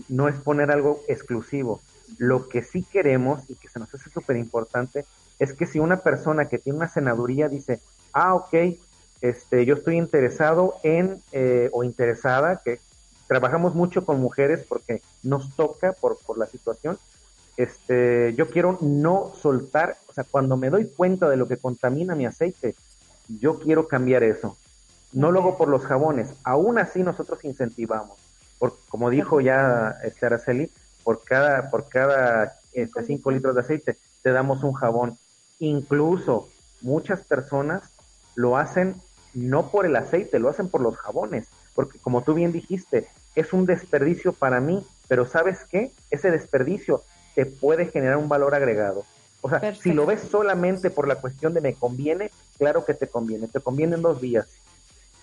no 0.09 0.29
es 0.29 0.37
poner 0.37 0.71
algo 0.71 1.01
exclusivo, 1.09 1.81
lo 2.19 2.49
que 2.49 2.63
sí 2.63 2.83
queremos 2.83 3.49
y 3.49 3.55
que 3.55 3.69
se 3.69 3.79
nos 3.79 3.93
hace 3.95 4.11
súper 4.11 4.37
importante 4.37 5.05
es 5.39 5.53
que 5.53 5.67
si 5.67 5.79
una 5.79 6.01
persona 6.01 6.49
que 6.49 6.59
tiene 6.59 6.79
una 6.79 6.89
senaduría 6.89 7.49
dice, 7.49 7.81
ah, 8.13 8.35
ok, 8.35 8.55
este, 9.21 9.65
yo 9.65 9.75
estoy 9.75 9.97
interesado 9.97 10.77
en 10.83 11.23
eh, 11.33 11.71
o 11.73 11.83
interesada, 11.83 12.61
que 12.65 12.81
trabajamos 13.27 13.75
mucho 13.75 14.05
con 14.05 14.21
mujeres 14.21 14.65
porque 14.69 15.03
nos 15.23 15.55
toca 15.57 15.93
por, 15.93 16.19
por 16.19 16.39
la 16.39 16.47
situación, 16.47 16.99
este, 17.57 18.35
yo 18.37 18.49
quiero 18.49 18.79
no 18.81 19.33
soltar, 19.41 19.97
o 20.09 20.13
sea, 20.13 20.25
cuando 20.25 20.57
me 20.57 20.71
doy 20.71 20.87
cuenta 20.87 21.29
de 21.29 21.37
lo 21.37 21.49
que 21.49 21.57
contamina 21.57 22.15
mi 22.15 22.27
aceite, 22.27 22.75
yo 23.29 23.59
quiero 23.59 23.89
cambiar 23.89 24.23
eso. 24.23 24.57
No 25.13 25.31
lo 25.31 25.41
hago 25.41 25.57
por 25.57 25.69
los 25.69 25.85
jabones, 25.85 26.35
aún 26.43 26.79
así 26.79 27.03
nosotros 27.03 27.45
incentivamos. 27.45 28.19
Por, 28.59 28.77
como 28.89 29.11
dijo 29.11 29.41
ya 29.41 29.97
este 30.03 30.27
Araceli, 30.27 30.71
por 31.05 31.23
cada, 31.23 31.71
por 31.71 31.89
cada 31.89 32.59
este, 32.73 33.05
5 33.05 33.31
litros 33.31 33.55
de 33.55 33.61
aceite 33.61 33.97
te 34.23 34.33
damos 34.33 34.65
un 34.65 34.73
jabón. 34.73 35.19
Incluso 35.59 36.49
muchas 36.81 37.23
personas 37.23 37.91
lo 38.35 38.57
hacen 38.57 38.97
no 39.35 39.71
por 39.71 39.87
el 39.87 39.97
aceite, 39.97 40.39
lo 40.39 40.49
hacen 40.49 40.69
por 40.69 40.81
los 40.81 40.97
jabones, 40.97 41.49
porque 41.75 41.99
como 41.99 42.23
tú 42.23 42.35
bien 42.35 42.53
dijiste, 42.53 43.09
es 43.35 43.53
un 43.53 43.67
desperdicio 43.67 44.33
para 44.33 44.61
mí, 44.61 44.87
pero 45.09 45.27
¿sabes 45.27 45.65
qué? 45.71 45.93
Ese 46.11 46.31
desperdicio 46.31 47.03
te 47.35 47.47
puede 47.47 47.87
generar 47.87 48.17
un 48.17 48.29
valor 48.29 48.55
agregado. 48.55 49.05
O 49.41 49.51
sea, 49.51 49.75
si 49.75 49.93
lo 49.93 50.07
ves 50.07 50.23
solamente 50.23 50.89
por 50.89 51.07
la 51.07 51.17
cuestión 51.17 51.53
de 51.53 51.61
me 51.61 51.75
conviene, 51.75 52.31
claro 52.57 52.85
que 52.87 52.95
te 52.95 53.09
conviene, 53.09 53.47
te 53.47 53.61
conviene 53.61 53.97
en 53.97 54.03
dos 54.03 54.21
días. 54.21 54.47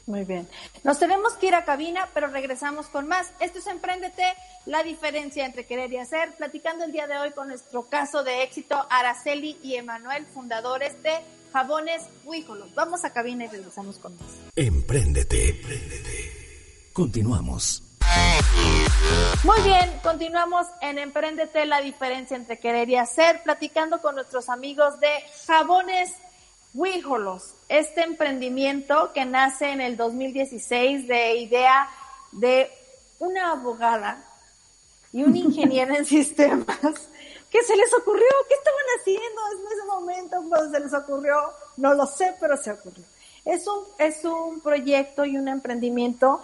Muy 0.08 0.24
bien. 0.24 0.48
Nos 0.84 1.00
tenemos 1.00 1.34
que 1.34 1.48
ir 1.48 1.56
a 1.56 1.66
cabina, 1.66 2.10
pero 2.14 2.28
regresamos 2.28 2.88
con 2.88 3.08
más. 3.08 3.32
Esto 3.40 3.60
es 3.60 3.68
Emprendete, 3.68 4.26
la 4.66 4.84
diferencia 4.84 5.46
entre 5.46 5.66
querer 5.66 5.92
y 5.94 5.98
hacer. 5.98 6.36
Platicando 6.36 6.84
el 6.84 6.92
día 6.92 7.08
de 7.08 7.18
hoy 7.18 7.32
con 7.32 7.48
nuestro 7.48 7.84
caso 7.84 8.24
de 8.24 8.44
éxito, 8.44 8.86
Araceli 8.90 9.60
y 9.62 9.76
Emanuel, 9.76 10.26
fundadores 10.26 11.02
de 11.04 11.14
Jabones 11.54 12.04
Huíjolos. 12.26 12.74
Vamos 12.74 13.04
a 13.06 13.14
cabina 13.14 13.46
y 13.46 13.48
regresamos 13.48 14.00
con 14.00 14.16
más. 14.16 14.28
Emprendete, 14.56 15.50
emprendete. 15.50 16.90
Continuamos. 16.94 17.84
Muy 19.44 19.62
bien, 19.62 20.00
continuamos 20.04 20.68
en 20.82 21.00
Emprendete, 21.00 21.66
la 21.66 21.82
diferencia 21.82 22.36
entre 22.36 22.60
querer 22.60 22.90
y 22.90 22.96
hacer, 22.96 23.42
platicando 23.44 24.02
con 24.02 24.16
nuestros 24.16 24.50
amigos 24.50 25.00
de 25.00 25.10
Jabones 25.48 26.12
Huíjolos, 26.12 26.31
este 27.68 28.02
emprendimiento 28.02 29.12
que 29.14 29.26
nace 29.26 29.72
en 29.72 29.82
el 29.82 29.98
2016 29.98 31.08
de 31.08 31.36
idea 31.38 31.90
de 32.32 32.72
una 33.20 33.52
abogada 33.52 34.24
y 35.12 35.24
un 35.24 35.36
ingeniero 35.36 35.96
en 35.96 36.06
sistemas 36.18 37.10
que 37.52 37.64
se 37.64 37.76
les 37.76 37.94
ocurrió, 37.94 38.26
¿qué 38.48 38.56
estaban 38.56 38.86
haciendo 38.98 39.42
en 39.52 39.74
ese 39.74 39.86
momento 39.86 40.38
cuando 40.48 40.72
se 40.72 40.80
les 40.80 40.94
ocurrió? 40.94 41.36
No 41.76 41.94
lo 41.94 42.06
sé, 42.06 42.34
pero 42.40 42.56
se 42.56 42.72
ocurrió. 42.72 43.04
Es 43.44 43.68
un, 43.68 43.84
es 44.00 44.24
un 44.24 44.62
proyecto 44.62 45.26
y 45.26 45.36
un 45.36 45.50
emprendimiento 45.50 46.42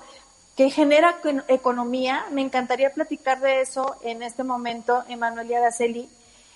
que 0.58 0.70
genera 0.70 1.22
economía. 1.48 2.26
Me 2.32 2.42
encantaría 2.42 2.94
platicar 2.94 3.40
de 3.40 3.62
eso 3.62 3.96
en 4.02 4.22
este 4.22 4.44
momento, 4.44 5.06
Emanuel 5.08 5.50
y 5.50 5.54
Araceli, 5.54 6.10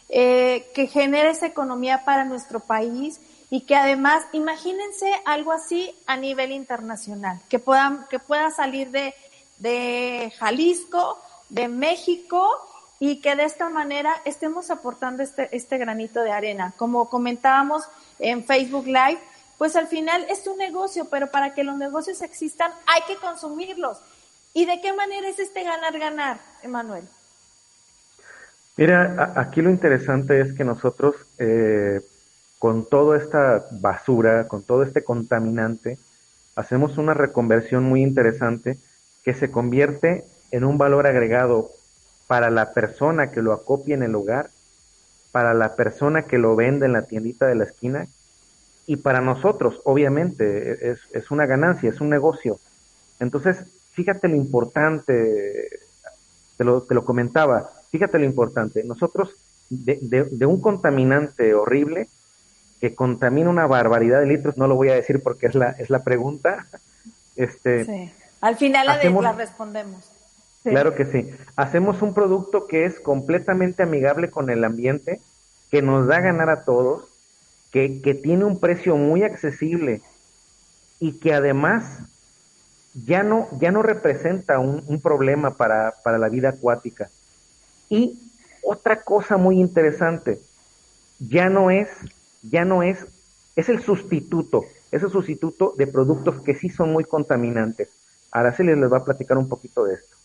eh, 0.09 0.69
que 0.73 0.87
genera 0.87 1.29
esa 1.29 1.45
economía 1.45 2.03
para 2.03 2.25
nuestro 2.25 2.59
país 2.59 3.21
y 3.53 3.65
que 3.65 3.75
además, 3.75 4.23
imagínense 4.31 5.11
algo 5.25 5.51
así 5.51 5.93
a 6.07 6.15
nivel 6.15 6.53
internacional, 6.53 7.41
que 7.49 7.59
puedan, 7.59 8.07
que 8.09 8.17
pueda 8.17 8.49
salir 8.49 8.91
de, 8.91 9.13
de 9.57 10.31
Jalisco, 10.39 11.21
de 11.49 11.67
México 11.67 12.47
y 12.97 13.19
que 13.19 13.35
de 13.35 13.43
esta 13.43 13.69
manera 13.69 14.15
estemos 14.23 14.71
aportando 14.71 15.21
este, 15.21 15.53
este 15.53 15.77
granito 15.77 16.21
de 16.21 16.31
arena. 16.31 16.73
Como 16.77 17.09
comentábamos 17.09 17.83
en 18.19 18.45
Facebook 18.45 18.85
Live, 18.85 19.19
pues 19.57 19.75
al 19.75 19.87
final 19.87 20.25
es 20.29 20.47
un 20.47 20.57
negocio, 20.57 21.09
pero 21.11 21.29
para 21.29 21.53
que 21.53 21.65
los 21.65 21.77
negocios 21.77 22.21
existan 22.21 22.71
hay 22.87 23.01
que 23.05 23.19
consumirlos. 23.19 23.97
¿Y 24.53 24.65
de 24.65 24.79
qué 24.79 24.93
manera 24.93 25.27
es 25.27 25.39
este 25.39 25.65
ganar-ganar, 25.65 26.39
Emanuel? 26.63 27.03
Mira, 28.77 29.33
aquí 29.35 29.61
lo 29.61 29.69
interesante 29.69 30.39
es 30.39 30.53
que 30.53 30.63
nosotros 30.63 31.15
eh, 31.37 31.99
con 32.61 32.85
toda 32.85 33.17
esta 33.17 33.65
basura, 33.71 34.47
con 34.47 34.61
todo 34.61 34.83
este 34.83 35.03
contaminante, 35.03 35.97
hacemos 36.55 36.99
una 36.99 37.15
reconversión 37.15 37.83
muy 37.83 38.03
interesante 38.03 38.77
que 39.23 39.33
se 39.33 39.49
convierte 39.49 40.25
en 40.51 40.63
un 40.63 40.77
valor 40.77 41.07
agregado 41.07 41.71
para 42.27 42.51
la 42.51 42.71
persona 42.71 43.31
que 43.31 43.41
lo 43.41 43.51
acopia 43.51 43.95
en 43.95 44.03
el 44.03 44.13
hogar, 44.13 44.51
para 45.31 45.55
la 45.55 45.75
persona 45.75 46.27
que 46.27 46.37
lo 46.37 46.55
vende 46.55 46.85
en 46.85 46.93
la 46.93 47.01
tiendita 47.01 47.47
de 47.47 47.55
la 47.55 47.63
esquina 47.63 48.07
y 48.85 48.97
para 48.97 49.21
nosotros, 49.21 49.81
obviamente, 49.83 50.91
es, 50.91 51.31
una 51.31 51.47
ganancia, 51.47 51.89
es 51.89 51.99
un 51.99 52.09
negocio. 52.09 52.59
Entonces, 53.19 53.65
fíjate 53.93 54.27
lo 54.27 54.35
importante, 54.35 55.67
te 56.57 56.63
lo, 56.63 56.83
te 56.83 56.93
lo 56.93 57.05
comentaba, 57.05 57.71
fíjate 57.89 58.19
lo 58.19 58.25
importante, 58.25 58.83
nosotros 58.83 59.31
de, 59.71 60.27
de 60.29 60.45
un 60.45 60.61
contaminante 60.61 61.55
horrible, 61.55 62.07
que 62.81 62.95
contamina 62.95 63.49
una 63.49 63.67
barbaridad 63.67 64.19
de 64.19 64.25
litros, 64.25 64.57
no 64.57 64.67
lo 64.67 64.75
voy 64.75 64.89
a 64.89 64.95
decir 64.95 65.21
porque 65.21 65.45
es 65.45 65.55
la, 65.55 65.69
es 65.71 65.89
la 65.89 66.03
pregunta. 66.03 66.67
Este, 67.37 67.85
sí. 67.85 68.11
Al 68.41 68.57
final 68.57 68.85
la, 68.85 69.31
respondemos. 69.31 70.11
Claro 70.63 70.93
que 70.95 71.05
sí. 71.05 71.33
Hacemos 71.55 72.01
un 72.01 72.13
producto 72.13 72.67
que 72.67 72.83
es 72.83 72.99
completamente 72.99 73.83
amigable 73.83 74.29
con 74.29 74.49
el 74.49 74.65
ambiente, 74.65 75.21
que 75.71 75.81
nos 75.81 76.07
da 76.07 76.17
a 76.17 76.21
ganar 76.21 76.49
a 76.49 76.65
todos, 76.65 77.05
que, 77.71 78.01
que 78.01 78.13
tiene 78.13 78.43
un 78.43 78.59
precio 78.59 78.97
muy 78.97 79.23
accesible 79.23 80.01
y 80.99 81.19
que 81.19 81.33
además 81.33 81.99
ya 82.93 83.23
no, 83.23 83.47
ya 83.59 83.71
no 83.71 83.81
representa 83.81 84.59
un, 84.59 84.83
un 84.85 84.99
problema 84.99 85.51
para, 85.51 85.95
para 86.03 86.17
la 86.17 86.27
vida 86.27 86.49
acuática. 86.49 87.09
Y 87.89 88.19
otra 88.61 89.01
cosa 89.03 89.37
muy 89.37 89.59
interesante, 89.59 90.41
ya 91.17 91.49
no 91.49 91.71
es 91.71 91.89
ya 92.41 92.65
no 92.65 92.83
es, 92.83 93.05
es 93.55 93.69
el 93.69 93.81
sustituto, 93.81 94.65
es 94.91 95.03
el 95.03 95.09
sustituto 95.09 95.73
de 95.77 95.87
productos 95.87 96.41
que 96.41 96.55
sí 96.55 96.69
son 96.69 96.91
muy 96.91 97.03
contaminantes. 97.03 97.89
Araceli 98.31 98.75
les 98.75 98.91
va 98.91 98.97
a 98.97 99.05
platicar 99.05 99.37
un 99.37 99.49
poquito 99.49 99.83
de 99.85 99.95
esto. 99.95 100.15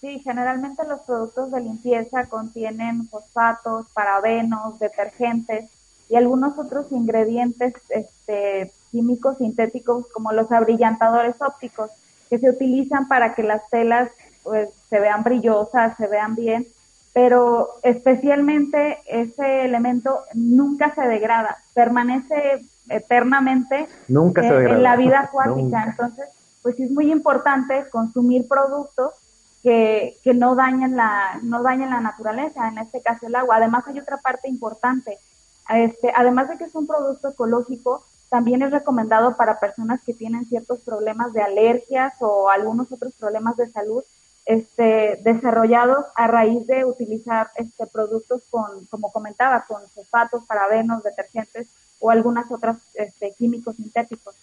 Sí, 0.00 0.18
generalmente 0.20 0.82
los 0.86 1.00
productos 1.00 1.50
de 1.50 1.60
limpieza 1.60 2.26
contienen 2.26 3.06
fosfatos, 3.08 3.86
parabenos, 3.92 4.78
detergentes 4.78 5.68
y 6.08 6.16
algunos 6.16 6.58
otros 6.58 6.90
ingredientes 6.90 7.74
este, 7.90 8.72
químicos 8.90 9.36
sintéticos 9.38 10.06
como 10.08 10.32
los 10.32 10.50
abrillantadores 10.50 11.36
ópticos 11.40 11.90
que 12.30 12.38
se 12.38 12.48
utilizan 12.48 13.08
para 13.08 13.34
que 13.34 13.42
las 13.42 13.68
telas 13.68 14.10
pues, 14.42 14.70
se 14.88 15.00
vean 15.00 15.22
brillosas, 15.22 15.96
se 15.98 16.06
vean 16.06 16.34
bien 16.34 16.66
pero 17.12 17.80
especialmente 17.82 18.98
ese 19.06 19.64
elemento 19.64 20.20
nunca 20.34 20.94
se 20.94 21.02
degrada, 21.02 21.58
permanece 21.74 22.64
eternamente 22.88 23.88
nunca 24.08 24.42
en 24.42 24.82
la 24.82 24.96
vida 24.96 25.20
acuática. 25.24 25.84
Entonces, 25.84 26.28
pues 26.62 26.78
es 26.78 26.90
muy 26.90 27.10
importante 27.10 27.88
consumir 27.90 28.46
productos 28.46 29.14
que, 29.62 30.18
que 30.22 30.34
no 30.34 30.54
dañen 30.54 30.96
la 30.96 31.38
no 31.42 31.62
dañen 31.62 31.90
la 31.90 32.00
naturaleza, 32.00 32.68
en 32.68 32.78
este 32.78 33.02
caso 33.02 33.26
el 33.26 33.34
agua. 33.34 33.56
Además 33.56 33.84
hay 33.86 33.98
otra 33.98 34.18
parte 34.18 34.48
importante. 34.48 35.18
Este, 35.68 36.12
además 36.14 36.48
de 36.48 36.58
que 36.58 36.64
es 36.64 36.74
un 36.74 36.86
producto 36.86 37.28
ecológico, 37.28 38.04
también 38.28 38.62
es 38.62 38.70
recomendado 38.70 39.36
para 39.36 39.58
personas 39.58 40.00
que 40.04 40.14
tienen 40.14 40.46
ciertos 40.46 40.80
problemas 40.80 41.32
de 41.32 41.42
alergias 41.42 42.14
o 42.20 42.48
algunos 42.48 42.90
otros 42.92 43.12
problemas 43.14 43.56
de 43.56 43.68
salud 43.70 44.04
este, 44.44 45.20
desarrollados 45.22 46.06
a 46.14 46.26
raíz 46.26 46.66
de 46.66 46.84
utilizar 46.84 47.50
este, 47.56 47.86
productos 47.86 48.42
con, 48.50 48.86
como 48.86 49.12
comentaba, 49.12 49.64
con 49.66 49.82
sulfatos, 49.94 50.44
parabenos, 50.46 51.02
detergentes 51.02 51.68
o 51.98 52.10
algunas 52.10 52.50
otras 52.50 52.78
este, 52.94 53.32
químicos 53.38 53.76
sintéticos. 53.76 54.34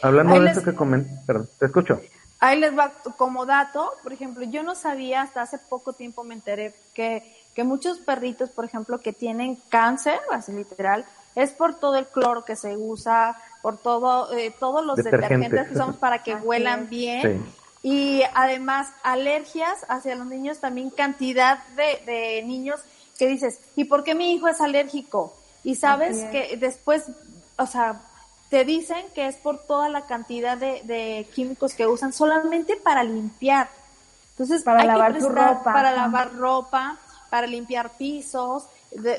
Hablando 0.00 0.40
de 0.40 0.50
eso 0.50 0.62
que 0.62 0.74
comenté, 0.74 1.10
perdón, 1.26 1.48
te 1.58 1.66
escucho. 1.66 2.00
Ahí 2.40 2.58
les 2.58 2.76
va 2.76 2.92
como 3.16 3.46
dato, 3.46 3.92
por 4.02 4.12
ejemplo, 4.12 4.44
yo 4.44 4.62
no 4.62 4.74
sabía, 4.74 5.22
hasta 5.22 5.42
hace 5.42 5.58
poco 5.58 5.92
tiempo 5.92 6.24
me 6.24 6.34
enteré 6.34 6.74
que, 6.92 7.22
que 7.54 7.62
muchos 7.62 7.98
perritos, 7.98 8.50
por 8.50 8.64
ejemplo, 8.64 9.00
que 9.00 9.12
tienen 9.12 9.56
cáncer, 9.68 10.18
así 10.32 10.52
literal, 10.52 11.04
es 11.34 11.50
por 11.50 11.76
todo 11.76 11.96
el 11.96 12.06
cloro 12.06 12.44
que 12.44 12.56
se 12.56 12.76
usa, 12.76 13.36
por 13.62 13.78
todo, 13.78 14.32
eh, 14.36 14.52
todos 14.58 14.84
los 14.84 14.96
detergentes. 14.96 15.68
que 15.68 15.74
usamos 15.74 15.96
para 15.96 16.22
que 16.22 16.34
huelan 16.34 16.88
bien. 16.88 17.44
Y 17.82 18.22
además, 18.34 18.88
alergias 19.02 19.84
hacia 19.88 20.14
los 20.14 20.26
niños, 20.26 20.58
también 20.58 20.90
cantidad 20.90 21.64
de, 21.74 22.02
de 22.06 22.42
niños 22.44 22.80
que 23.18 23.26
dices, 23.26 23.60
¿y 23.76 23.84
por 23.84 24.04
qué 24.04 24.14
mi 24.14 24.32
hijo 24.32 24.48
es 24.48 24.60
alérgico? 24.60 25.34
Y 25.64 25.76
sabes 25.76 26.24
que 26.30 26.56
después, 26.56 27.04
o 27.56 27.66
sea, 27.66 28.00
te 28.52 28.64
dicen 28.64 29.06
que 29.14 29.28
es 29.28 29.36
por 29.36 29.60
toda 29.64 29.88
la 29.88 30.06
cantidad 30.06 30.58
de, 30.58 31.26
químicos 31.34 31.74
que 31.74 31.86
usan 31.86 32.12
solamente 32.12 32.76
para 32.76 33.04
limpiar. 33.04 33.70
Entonces, 34.32 34.62
para 34.62 34.84
lavar 34.84 35.18
ropa. 35.20 35.72
Para 35.72 35.92
lavar 35.92 36.34
ropa, 36.36 36.98
para 37.30 37.46
limpiar 37.46 37.96
pisos, 37.96 38.64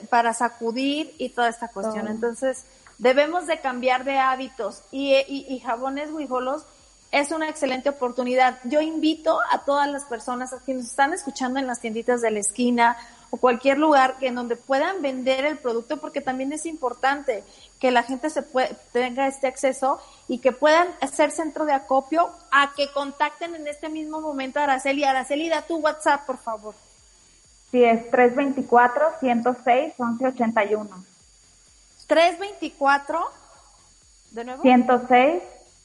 para 0.10 0.34
sacudir 0.34 1.16
y 1.18 1.30
toda 1.30 1.50
esta 1.50 1.70
cuestión. 1.70 2.08
Entonces, 2.08 2.66
debemos 2.98 3.48
de 3.48 3.60
cambiar 3.60 4.04
de 4.04 4.20
hábitos 4.20 4.84
y, 4.92 5.14
y, 5.16 5.48
y 5.50 5.60
jabones 5.62 6.16
guijolos 6.16 6.66
es 7.14 7.32
una 7.32 7.48
excelente 7.48 7.88
oportunidad. 7.90 8.58
Yo 8.64 8.82
invito 8.82 9.40
a 9.52 9.60
todas 9.60 9.88
las 9.88 10.06
personas 10.06 10.52
que 10.66 10.74
nos 10.74 10.86
están 10.86 11.14
escuchando 11.14 11.60
en 11.60 11.68
las 11.68 11.80
tienditas 11.80 12.22
de 12.22 12.32
la 12.32 12.40
esquina 12.40 12.98
o 13.30 13.38
cualquier 13.38 13.78
lugar 13.78 14.18
que 14.18 14.30
en 14.30 14.36
donde 14.36 14.56
puedan 14.56 15.04
vender 15.04 15.46
el 15.46 15.60
producto 15.60 15.98
porque 15.98 16.22
también 16.22 16.52
es 16.54 16.66
importante 16.66 17.44
que 17.80 17.92
la 17.92 18.02
gente 18.02 18.32
se 18.32 18.44
tenga 18.92 19.28
este 19.28 19.46
acceso 19.46 20.02
y 20.28 20.40
que 20.40 20.54
puedan 20.54 20.88
hacer 21.02 21.30
centro 21.30 21.66
de 21.66 21.74
acopio 21.74 22.32
a 22.50 22.74
que 22.76 22.92
contacten 22.92 23.54
en 23.54 23.68
este 23.68 23.90
mismo 23.90 24.20
momento 24.20 24.60
a 24.60 24.64
Araceli. 24.64 25.04
Araceli, 25.04 25.50
da 25.50 25.62
tu 25.62 25.78
WhatsApp, 25.78 26.26
por 26.26 26.40
favor. 26.40 26.74
Sí, 27.70 27.84
es 27.84 28.10
324-106-1181. 28.10 30.88
324, 32.08 33.20
de 34.32 34.46
nuevo. 34.46 34.64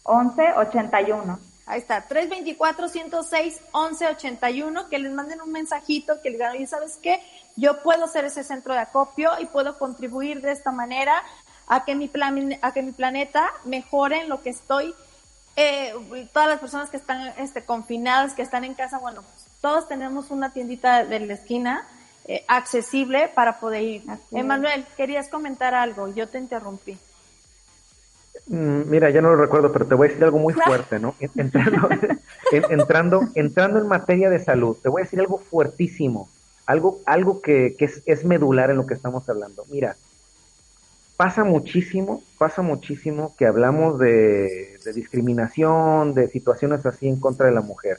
106-1181. 0.09 1.38
Ahí 1.66 1.81
está, 1.81 2.07
324-106-1181, 2.09 4.88
que 4.88 4.99
les 4.99 5.12
manden 5.12 5.42
un 5.42 5.53
mensajito, 5.53 6.23
que 6.23 6.31
les 6.31 6.38
digan, 6.38 6.66
¿sabes 6.66 6.99
qué? 7.03 7.21
Yo 7.57 7.83
puedo 7.83 8.09
ser 8.09 8.25
ese 8.25 8.42
centro 8.42 8.73
de 8.73 8.81
acopio 8.81 9.33
y 9.38 9.44
puedo 9.44 9.79
contribuir 9.79 10.40
de 10.40 10.53
esta 10.53 10.73
manera 10.73 11.23
a 11.66 11.85
que 11.85 11.94
mi, 11.94 12.09
plan, 12.09 12.59
a 12.62 12.73
que 12.73 12.83
mi 12.83 12.92
planeta 12.92 13.53
mejore 13.64 14.23
en 14.23 14.31
lo 14.31 14.40
que 14.40 14.49
estoy. 14.49 14.94
Eh, 15.57 15.92
todas 16.33 16.49
las 16.49 16.59
personas 16.59 16.88
que 16.88 16.97
están 16.97 17.35
este, 17.37 17.62
confinadas, 17.62 18.33
que 18.33 18.40
están 18.42 18.64
en 18.64 18.73
casa, 18.75 18.97
bueno, 18.99 19.23
todos 19.61 19.88
tenemos 19.88 20.31
una 20.31 20.55
tiendita 20.55 21.05
de 21.05 21.21
la 21.21 21.35
esquina 21.35 21.87
eh, 22.25 22.47
accesible 22.49 23.29
para 23.29 23.61
poder 23.61 23.83
ir. 23.83 24.05
Emanuel, 24.33 24.87
querías 24.97 25.29
comentar 25.29 25.75
algo, 25.75 26.09
yo 26.09 26.27
te 26.29 26.38
interrumpí. 26.38 26.99
Mm, 28.48 28.88
mira, 28.88 29.11
ya 29.11 29.20
no 29.20 29.30
lo 29.30 29.37
recuerdo, 29.37 29.70
pero 29.72 29.87
te 29.87 29.94
voy 29.94 30.06
a 30.06 30.11
decir 30.11 30.24
algo 30.24 30.38
muy 30.38 30.54
fuerte, 30.66 30.98
¿no? 30.98 31.14
Entrando, 31.37 31.88
entrando, 32.70 33.28
entrando 33.34 33.78
en 33.78 33.87
materia 33.87 34.30
de 34.30 34.38
salud, 34.38 34.76
te 34.82 34.88
voy 34.88 35.02
a 35.02 35.04
decir 35.04 35.20
algo 35.20 35.38
fuertísimo, 35.38 36.28
algo, 36.66 37.00
algo 37.06 37.40
que, 37.42 37.76
es, 37.78 38.24
medular 38.24 38.70
en 38.70 38.78
lo 38.78 38.87
que 38.87 38.94
estamos 38.94 39.28
hablando. 39.28 39.64
Mira, 39.70 39.96
pasa 41.16 41.44
muchísimo, 41.44 42.22
pasa 42.38 42.62
muchísimo 42.62 43.34
que 43.37 43.46
hablamos 43.46 43.98
de, 43.98 44.78
de 44.82 44.92
discriminación, 44.94 46.14
de 46.14 46.28
situaciones 46.28 46.87
así 46.87 47.06
en 47.06 47.20
contra 47.20 47.46
de 47.46 47.52
la 47.52 47.61
mujer, 47.61 47.98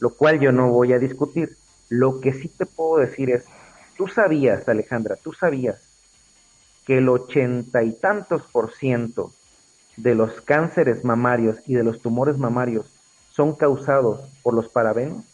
lo 0.00 0.10
cual 0.10 0.40
yo 0.40 0.50
no 0.50 0.70
voy 0.70 0.92
a 0.92 0.98
discutir. 0.98 1.56
Lo 1.88 2.20
que 2.20 2.32
sí 2.32 2.48
te 2.48 2.66
puedo 2.66 2.96
decir 2.96 3.30
es, 3.30 3.44
tú 3.96 4.08
sabías, 4.08 4.68
Alejandra, 4.68 5.16
tú 5.22 5.32
sabías 5.32 5.82
que 6.84 6.98
el 6.98 7.08
ochenta 7.08 7.82
y 7.84 7.92
tantos 7.92 8.42
por 8.50 8.72
ciento 8.72 9.32
de 9.96 10.14
los 10.14 10.40
cánceres 10.40 11.04
mamarios 11.04 11.58
y 11.66 11.74
de 11.74 11.84
los 11.84 12.00
tumores 12.00 12.38
mamarios 12.38 12.86
son 13.30 13.54
causados 13.54 14.22
por 14.42 14.54
los 14.54 14.68
parabenos. 14.68 15.24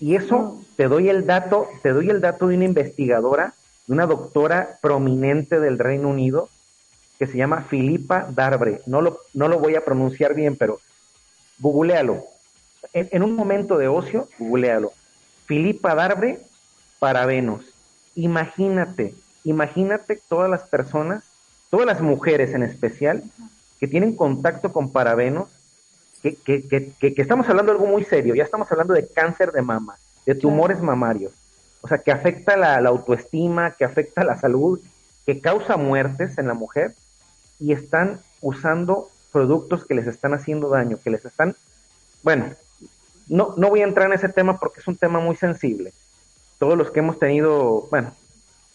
Y 0.00 0.16
eso 0.16 0.60
te 0.76 0.88
doy 0.88 1.08
el 1.08 1.26
dato, 1.26 1.68
te 1.82 1.90
doy 1.90 2.10
el 2.10 2.20
dato 2.20 2.48
de 2.48 2.56
una 2.56 2.64
investigadora, 2.64 3.54
de 3.86 3.92
una 3.92 4.06
doctora 4.06 4.78
prominente 4.80 5.60
del 5.60 5.78
Reino 5.78 6.08
Unido 6.08 6.48
que 7.18 7.28
se 7.28 7.36
llama 7.36 7.62
Filipa 7.62 8.26
Darbre. 8.30 8.80
No 8.86 9.00
lo, 9.00 9.20
no 9.32 9.46
lo 9.46 9.60
voy 9.60 9.76
a 9.76 9.84
pronunciar 9.84 10.34
bien, 10.34 10.56
pero 10.56 10.80
googlealo. 11.60 12.24
En, 12.92 13.08
en 13.12 13.22
un 13.22 13.36
momento 13.36 13.78
de 13.78 13.86
ocio, 13.86 14.28
googlealo. 14.40 14.92
Filipa 15.46 15.94
Darbre, 15.94 16.40
parabenos. 16.98 17.64
Imagínate, 18.16 19.14
imagínate 19.44 20.20
todas 20.28 20.50
las 20.50 20.64
personas, 20.64 21.22
todas 21.70 21.86
las 21.86 22.00
mujeres 22.00 22.54
en 22.54 22.64
especial, 22.64 23.22
que 23.82 23.88
tienen 23.88 24.14
contacto 24.14 24.72
con 24.72 24.92
parabenos, 24.92 25.48
que, 26.22 26.36
que, 26.36 26.68
que, 26.68 26.92
que, 27.00 27.20
estamos 27.20 27.48
hablando 27.48 27.72
de 27.72 27.78
algo 27.78 27.90
muy 27.90 28.04
serio, 28.04 28.32
ya 28.32 28.44
estamos 28.44 28.70
hablando 28.70 28.94
de 28.94 29.08
cáncer 29.08 29.50
de 29.50 29.60
mama, 29.60 29.96
de 30.24 30.36
tumores 30.36 30.80
mamarios, 30.80 31.32
o 31.80 31.88
sea, 31.88 31.98
que 31.98 32.12
afecta 32.12 32.56
la, 32.56 32.76
autoestima, 32.76 33.72
que 33.72 33.84
afecta 33.84 34.22
la 34.22 34.38
salud, 34.38 34.78
que 35.26 35.40
causa 35.40 35.76
muertes 35.76 36.38
en 36.38 36.46
la 36.46 36.54
mujer, 36.54 36.94
y 37.58 37.72
están 37.72 38.20
usando 38.40 39.08
productos 39.32 39.84
que 39.84 39.96
les 39.96 40.06
están 40.06 40.32
haciendo 40.32 40.68
daño, 40.68 41.00
que 41.02 41.10
les 41.10 41.24
están, 41.24 41.56
bueno, 42.22 42.54
no, 43.26 43.54
no 43.56 43.68
voy 43.68 43.80
a 43.80 43.84
entrar 43.88 44.06
en 44.06 44.12
ese 44.12 44.28
tema 44.28 44.60
porque 44.60 44.78
es 44.78 44.86
un 44.86 44.96
tema 44.96 45.18
muy 45.18 45.34
sensible. 45.34 45.92
Todos 46.60 46.78
los 46.78 46.92
que 46.92 47.00
hemos 47.00 47.18
tenido, 47.18 47.88
bueno, 47.90 48.12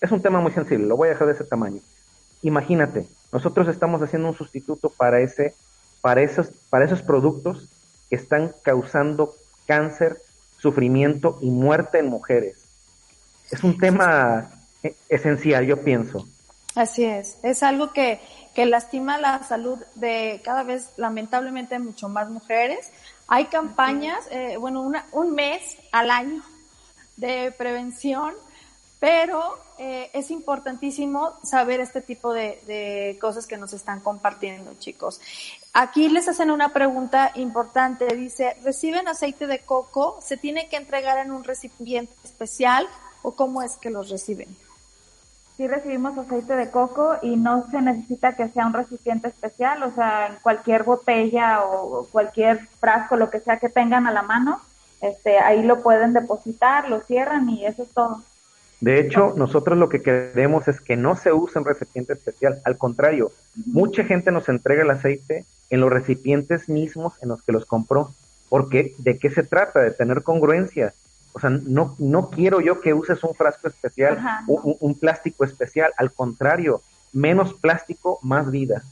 es 0.02 0.12
un 0.12 0.22
tema 0.22 0.42
muy 0.42 0.52
sensible, 0.52 0.86
lo 0.86 0.98
voy 0.98 1.08
a 1.08 1.12
dejar 1.12 1.28
de 1.28 1.34
ese 1.34 1.46
tamaño. 1.46 1.80
Imagínate, 2.48 3.06
nosotros 3.34 3.68
estamos 3.68 4.02
haciendo 4.02 4.30
un 4.30 4.34
sustituto 4.34 4.90
para 4.90 5.20
ese, 5.20 5.54
para 6.00 6.22
esos, 6.22 6.50
para 6.70 6.86
esos 6.86 7.02
productos 7.02 7.68
que 8.10 8.16
están 8.16 8.56
causando 8.64 9.36
cáncer, 9.66 10.22
sufrimiento 10.58 11.40
y 11.42 11.50
muerte 11.50 12.00
en 12.00 12.08
mujeres. 12.08 12.70
Es 13.52 13.66
un 13.66 13.78
tema 13.78 14.50
e, 14.82 14.96
esencial, 15.10 15.66
yo 15.66 15.84
pienso. 15.84 16.26
Así 16.74 17.04
es, 17.04 17.38
es 17.44 17.64
algo 17.64 17.92
que, 17.92 18.22
que 18.56 18.66
lastima 18.66 19.18
la 19.18 19.44
salud 19.44 19.80
de 19.96 20.40
cada 20.46 20.64
vez, 20.64 20.92
lamentablemente, 20.96 21.78
mucho 21.80 22.08
más 22.08 22.30
mujeres. 22.30 22.94
Hay 23.28 23.48
campañas, 23.48 24.26
eh, 24.32 24.56
bueno, 24.56 24.90
un 25.12 25.36
mes 25.36 25.78
al 25.92 26.12
año 26.12 26.42
de 27.18 27.52
prevención 27.52 28.36
pero 29.00 29.60
eh, 29.78 30.10
es 30.14 30.32
importantísimo 30.32 31.34
saber 31.44 31.80
este 31.80 32.02
tipo 32.02 32.34
de, 32.34 33.18
cosas 33.22 33.46
que 33.46 33.58
nos 33.58 33.74
están 33.74 34.00
compartiendo, 34.00 34.74
chicos. 34.80 35.22
Aquí 35.74 36.10
les 36.10 36.28
hacen 36.28 36.50
una 36.50 36.74
pregunta 36.74 37.32
importante. 37.36 38.08
Dice, 38.16 38.56
¿reciben 38.64 39.08
aceite 39.08 39.46
de 39.46 39.60
coco? 39.60 40.18
¿Se 40.22 40.38
tiene 40.38 40.68
que 40.68 40.78
entregar 40.78 41.20
en 41.20 41.32
un 41.32 41.44
recipiente 41.44 42.14
especial 42.24 42.88
o 43.22 43.34
cómo 43.34 43.62
es 43.62 43.78
que 43.78 43.92
los 43.92 44.10
reciben? 44.10 44.48
Sí 45.58 45.68
recibimos 45.68 46.18
aceite 46.18 46.56
de 46.56 46.70
coco 46.70 47.18
y 47.22 47.36
no 47.36 47.68
se 47.70 47.82
necesita 47.82 48.36
que 48.36 48.50
sea 48.50 48.68
un 48.68 48.74
recipiente 48.74 49.28
especial, 49.28 49.82
o 49.82 49.92
sea, 49.92 50.28
en 50.28 50.36
cualquier 50.42 50.84
botella 50.84 51.64
o 51.64 52.08
cualquier 52.12 52.68
frasco, 52.80 53.16
lo 53.16 53.32
que 53.32 53.40
sea 53.40 53.58
que 53.58 53.70
tengan 53.70 54.06
a 54.06 54.12
la 54.12 54.22
mano, 54.22 54.62
este, 55.02 55.40
ahí 55.40 55.64
lo 55.64 55.82
pueden 55.82 56.14
depositar, 56.14 56.90
lo 56.90 57.02
cierran 57.02 57.50
y 57.50 57.66
eso 57.66 57.84
es 57.84 57.90
todo. 57.90 58.24
De 58.80 59.00
hecho, 59.00 59.34
nosotros 59.36 59.78
lo 59.78 59.90
que 59.90 60.02
queremos 60.02 60.68
es 60.68 60.82
que 60.82 60.96
no 60.96 61.16
se 61.16 61.34
use 61.34 61.58
un 61.58 61.66
recipiente 61.66 62.14
especial. 62.14 62.62
Al 62.64 62.78
contrario, 62.78 63.32
mucha 63.66 64.04
gente 64.04 64.32
nos 64.32 64.50
entrega 64.50 64.84
el 64.84 64.92
aceite 64.92 65.46
en 65.70 65.82
los 65.82 65.92
recipientes 65.92 66.70
mismos 66.70 67.14
en 67.22 67.30
los 67.30 67.42
que 67.42 67.52
los 67.52 67.66
compró. 67.66 68.14
Porque, 68.50 68.94
¿de 69.00 69.18
qué 69.18 69.30
se 69.30 69.44
trata? 69.44 69.80
De 69.80 69.92
tener 69.92 70.24
congruencia. 70.24 70.94
O 71.34 71.40
sea, 71.40 71.50
no, 71.50 71.96
no 71.98 72.30
quiero 72.30 72.62
yo 72.62 72.80
que 72.80 72.94
uses 72.94 73.24
un 73.24 73.36
frasco 73.36 73.68
especial, 73.68 74.20
un, 74.48 74.78
un, 74.80 74.96
plástico 74.96 75.44
especial. 75.44 75.92
Al 75.98 76.12
contrario, 76.12 76.82
menos 77.12 77.54
plástico, 77.56 78.20
más 78.22 78.50
vida. 78.50 78.84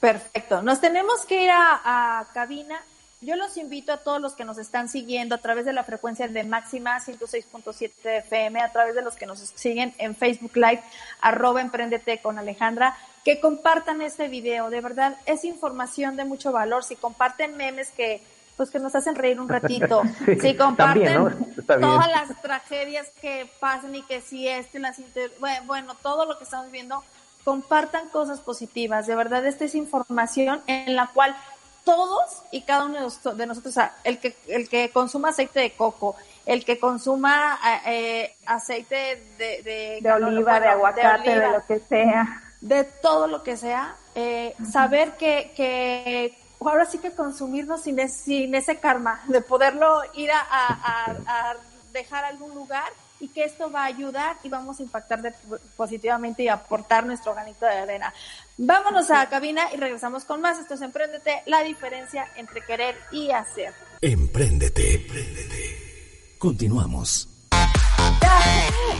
Perfecto. 0.00 0.62
Nos 0.62 0.80
tenemos 0.80 1.24
que 1.26 1.44
ir 1.44 1.50
a, 1.50 2.20
a 2.20 2.24
cabina. 2.32 2.80
Yo 3.26 3.34
los 3.34 3.56
invito 3.56 3.92
a 3.92 3.96
todos 3.96 4.20
los 4.20 4.34
que 4.34 4.44
nos 4.44 4.56
están 4.56 4.88
siguiendo 4.88 5.34
a 5.34 5.38
través 5.38 5.64
de 5.64 5.72
la 5.72 5.82
frecuencia 5.82 6.28
de 6.28 6.44
máxima 6.44 7.00
106.7 7.00 7.90
FM, 8.18 8.60
a 8.60 8.70
través 8.70 8.94
de 8.94 9.02
los 9.02 9.16
que 9.16 9.26
nos 9.26 9.40
siguen 9.40 9.92
en 9.98 10.14
Facebook 10.14 10.54
Live, 10.54 10.80
arroba 11.20 11.60
emprendete 11.60 12.20
con 12.20 12.38
Alejandra, 12.38 12.96
que 13.24 13.40
compartan 13.40 14.00
este 14.00 14.28
video. 14.28 14.70
De 14.70 14.80
verdad, 14.80 15.18
es 15.26 15.44
información 15.44 16.14
de 16.14 16.24
mucho 16.24 16.52
valor. 16.52 16.84
Si 16.84 16.94
comparten 16.94 17.56
memes 17.56 17.90
que, 17.90 18.22
pues 18.56 18.70
que 18.70 18.78
nos 18.78 18.94
hacen 18.94 19.16
reír 19.16 19.40
un 19.40 19.48
ratito. 19.48 20.02
sí, 20.40 20.54
comparten 20.54 21.50
todas 21.66 22.08
las 22.08 22.40
tragedias 22.40 23.08
que 23.20 23.50
pasan 23.58 23.96
y 23.96 24.02
que 24.02 24.20
si 24.20 24.46
este, 24.46 24.78
las 24.78 25.00
bueno, 25.66 25.96
todo 26.00 26.26
lo 26.26 26.38
que 26.38 26.44
estamos 26.44 26.70
viendo, 26.70 27.02
compartan 27.42 28.08
cosas 28.10 28.38
positivas. 28.38 29.08
De 29.08 29.16
verdad, 29.16 29.44
esta 29.44 29.64
es 29.64 29.74
información 29.74 30.62
en 30.68 30.94
la 30.94 31.08
cual 31.08 31.34
todos 31.86 32.42
y 32.50 32.62
cada 32.62 32.84
uno 32.84 33.08
de 33.34 33.46
nosotros, 33.46 33.76
el 34.02 34.18
que, 34.18 34.36
el 34.48 34.68
que 34.68 34.90
consuma 34.90 35.28
aceite 35.28 35.60
de 35.60 35.70
coco, 35.70 36.16
el 36.44 36.64
que 36.64 36.80
consuma 36.80 37.58
eh, 37.86 38.34
aceite 38.44 39.22
de, 39.38 40.00
de, 40.02 40.12
oliva, 40.12 40.58
de 40.58 40.66
aguacate, 40.66 41.40
de, 41.40 41.48
lo 41.52 41.64
que 41.64 41.78
sea. 41.78 42.42
De 42.60 42.82
todo 42.82 43.28
lo 43.28 43.44
que 43.44 43.56
sea, 43.56 43.94
eh, 44.16 44.56
saber 44.68 45.16
que, 45.16 45.52
que 45.54 46.36
ahora 46.60 46.86
sí 46.86 46.98
que 46.98 47.12
consumirnos 47.12 47.82
sin, 47.82 48.08
sin 48.08 48.54
ese 48.56 48.80
karma, 48.80 49.22
de 49.28 49.40
poderlo 49.40 50.02
ir 50.14 50.32
a, 50.32 50.42
a, 50.50 51.54
dejar 51.92 52.24
algún 52.24 52.52
lugar 52.54 52.92
y 53.20 53.28
que 53.28 53.44
esto 53.44 53.70
va 53.70 53.82
a 53.82 53.86
ayudar 53.86 54.36
y 54.42 54.48
vamos 54.48 54.78
a 54.80 54.82
impactar 54.82 55.34
positivamente 55.76 56.42
y 56.42 56.48
aportar 56.48 57.06
nuestro 57.06 57.34
granito 57.34 57.66
de 57.66 57.72
arena. 57.72 58.12
Vámonos 58.56 59.10
a 59.10 59.18
la 59.18 59.28
cabina 59.28 59.68
y 59.72 59.76
regresamos 59.76 60.24
con 60.24 60.40
más. 60.40 60.58
Esto 60.58 60.74
es 60.74 60.82
Emprendete, 60.82 61.42
la 61.46 61.62
diferencia 61.62 62.30
entre 62.36 62.62
querer 62.62 62.96
y 63.10 63.30
hacer. 63.30 63.72
Emprendete, 64.00 64.94
emprendete. 64.94 66.36
Continuamos. 66.38 67.28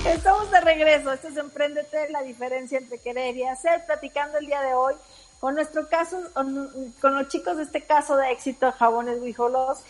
estamos 0.06 0.50
de 0.50 0.60
regreso. 0.60 1.12
Esto 1.12 1.28
es 1.28 1.36
Emprendete, 1.36 2.10
la 2.10 2.22
diferencia 2.22 2.78
entre 2.78 2.98
querer 2.98 3.36
y 3.36 3.44
hacer. 3.44 3.84
Platicando 3.86 4.38
el 4.38 4.46
día 4.46 4.62
de 4.62 4.74
hoy 4.74 4.94
con 5.40 5.54
nuestro 5.54 5.88
caso, 5.88 6.18
con 6.34 7.14
los 7.14 7.28
chicos 7.28 7.58
de 7.58 7.64
este 7.64 7.82
caso 7.82 8.16
de 8.16 8.32
éxito, 8.32 8.72
Jabones 8.72 9.22
Guijolos, 9.22 9.80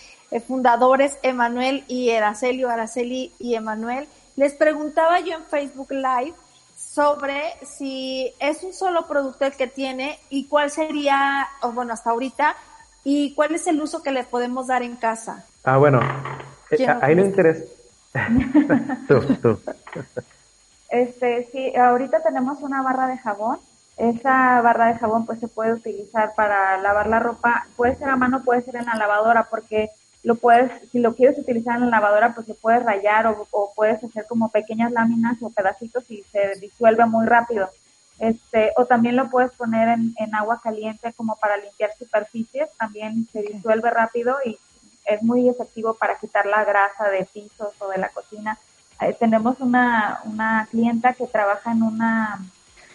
fundadores 0.46 1.18
Emanuel 1.22 1.84
y 1.88 2.10
Aracelio, 2.10 2.70
Araceli 2.70 3.32
y 3.38 3.54
Emanuel. 3.54 4.08
Les 4.36 4.54
preguntaba 4.54 5.20
yo 5.20 5.34
en 5.34 5.44
Facebook 5.44 5.90
Live 5.90 6.34
sobre 6.76 7.54
si 7.62 8.32
es 8.38 8.62
un 8.62 8.72
solo 8.72 9.06
producto 9.06 9.46
el 9.46 9.52
que 9.56 9.66
tiene 9.66 10.18
y 10.28 10.46
cuál 10.46 10.70
sería, 10.70 11.48
o 11.62 11.72
bueno, 11.72 11.92
hasta 11.92 12.10
ahorita, 12.10 12.56
y 13.04 13.34
cuál 13.34 13.54
es 13.54 13.66
el 13.66 13.80
uso 13.80 14.02
que 14.02 14.12
le 14.12 14.24
podemos 14.24 14.66
dar 14.66 14.82
en 14.82 14.96
casa. 14.96 15.44
Ah, 15.64 15.78
bueno, 15.78 16.00
eh, 16.70 16.86
ahí 17.00 17.14
no 17.14 17.24
interesa. 17.24 17.64
tú, 19.08 19.20
tú. 19.42 19.60
Este, 20.88 21.48
sí, 21.52 21.76
ahorita 21.76 22.22
tenemos 22.22 22.60
una 22.60 22.82
barra 22.82 23.06
de 23.08 23.18
jabón 23.18 23.58
esa 23.96 24.60
barra 24.60 24.88
de 24.88 24.98
jabón 24.98 25.24
pues 25.24 25.40
se 25.40 25.48
puede 25.48 25.72
utilizar 25.72 26.34
para 26.34 26.76
lavar 26.78 27.08
la 27.08 27.18
ropa, 27.18 27.66
puede 27.76 27.96
ser 27.96 28.10
a 28.10 28.16
mano, 28.16 28.42
puede 28.44 28.62
ser 28.62 28.76
en 28.76 28.86
la 28.86 28.94
lavadora, 28.94 29.44
porque 29.50 29.90
lo 30.26 30.34
puedes, 30.34 30.72
si 30.90 30.98
lo 30.98 31.14
quieres 31.14 31.38
utilizar 31.38 31.76
en 31.76 31.82
la 31.82 32.00
lavadora, 32.00 32.34
pues 32.34 32.48
lo 32.48 32.54
puedes 32.54 32.82
rayar 32.82 33.28
o, 33.28 33.72
puedes 33.76 34.02
hacer 34.02 34.26
como 34.26 34.48
pequeñas 34.48 34.90
láminas 34.90 35.40
o 35.40 35.50
pedacitos 35.50 36.10
y 36.10 36.24
se 36.32 36.58
disuelve 36.60 37.06
muy 37.06 37.26
rápido. 37.26 37.70
Este, 38.18 38.72
o 38.76 38.86
también 38.86 39.14
lo 39.14 39.30
puedes 39.30 39.52
poner 39.52 39.88
en, 39.88 40.14
en 40.18 40.34
agua 40.34 40.60
caliente 40.60 41.12
como 41.12 41.36
para 41.36 41.56
limpiar 41.58 41.90
superficies, 41.96 42.68
también 42.76 43.28
se 43.32 43.42
disuelve 43.42 43.88
rápido 43.88 44.36
y 44.44 44.58
es 45.04 45.22
muy 45.22 45.48
efectivo 45.48 45.94
para 45.94 46.18
quitar 46.18 46.44
la 46.44 46.64
grasa 46.64 47.08
de 47.08 47.24
pisos 47.32 47.72
o 47.78 47.88
de 47.88 47.98
la 47.98 48.08
cocina. 48.08 48.58
Eh, 49.00 49.14
tenemos 49.20 49.60
una, 49.60 50.22
una 50.24 50.66
clienta 50.72 51.12
que 51.12 51.28
trabaja 51.28 51.70
en 51.70 51.84
una 51.84 52.40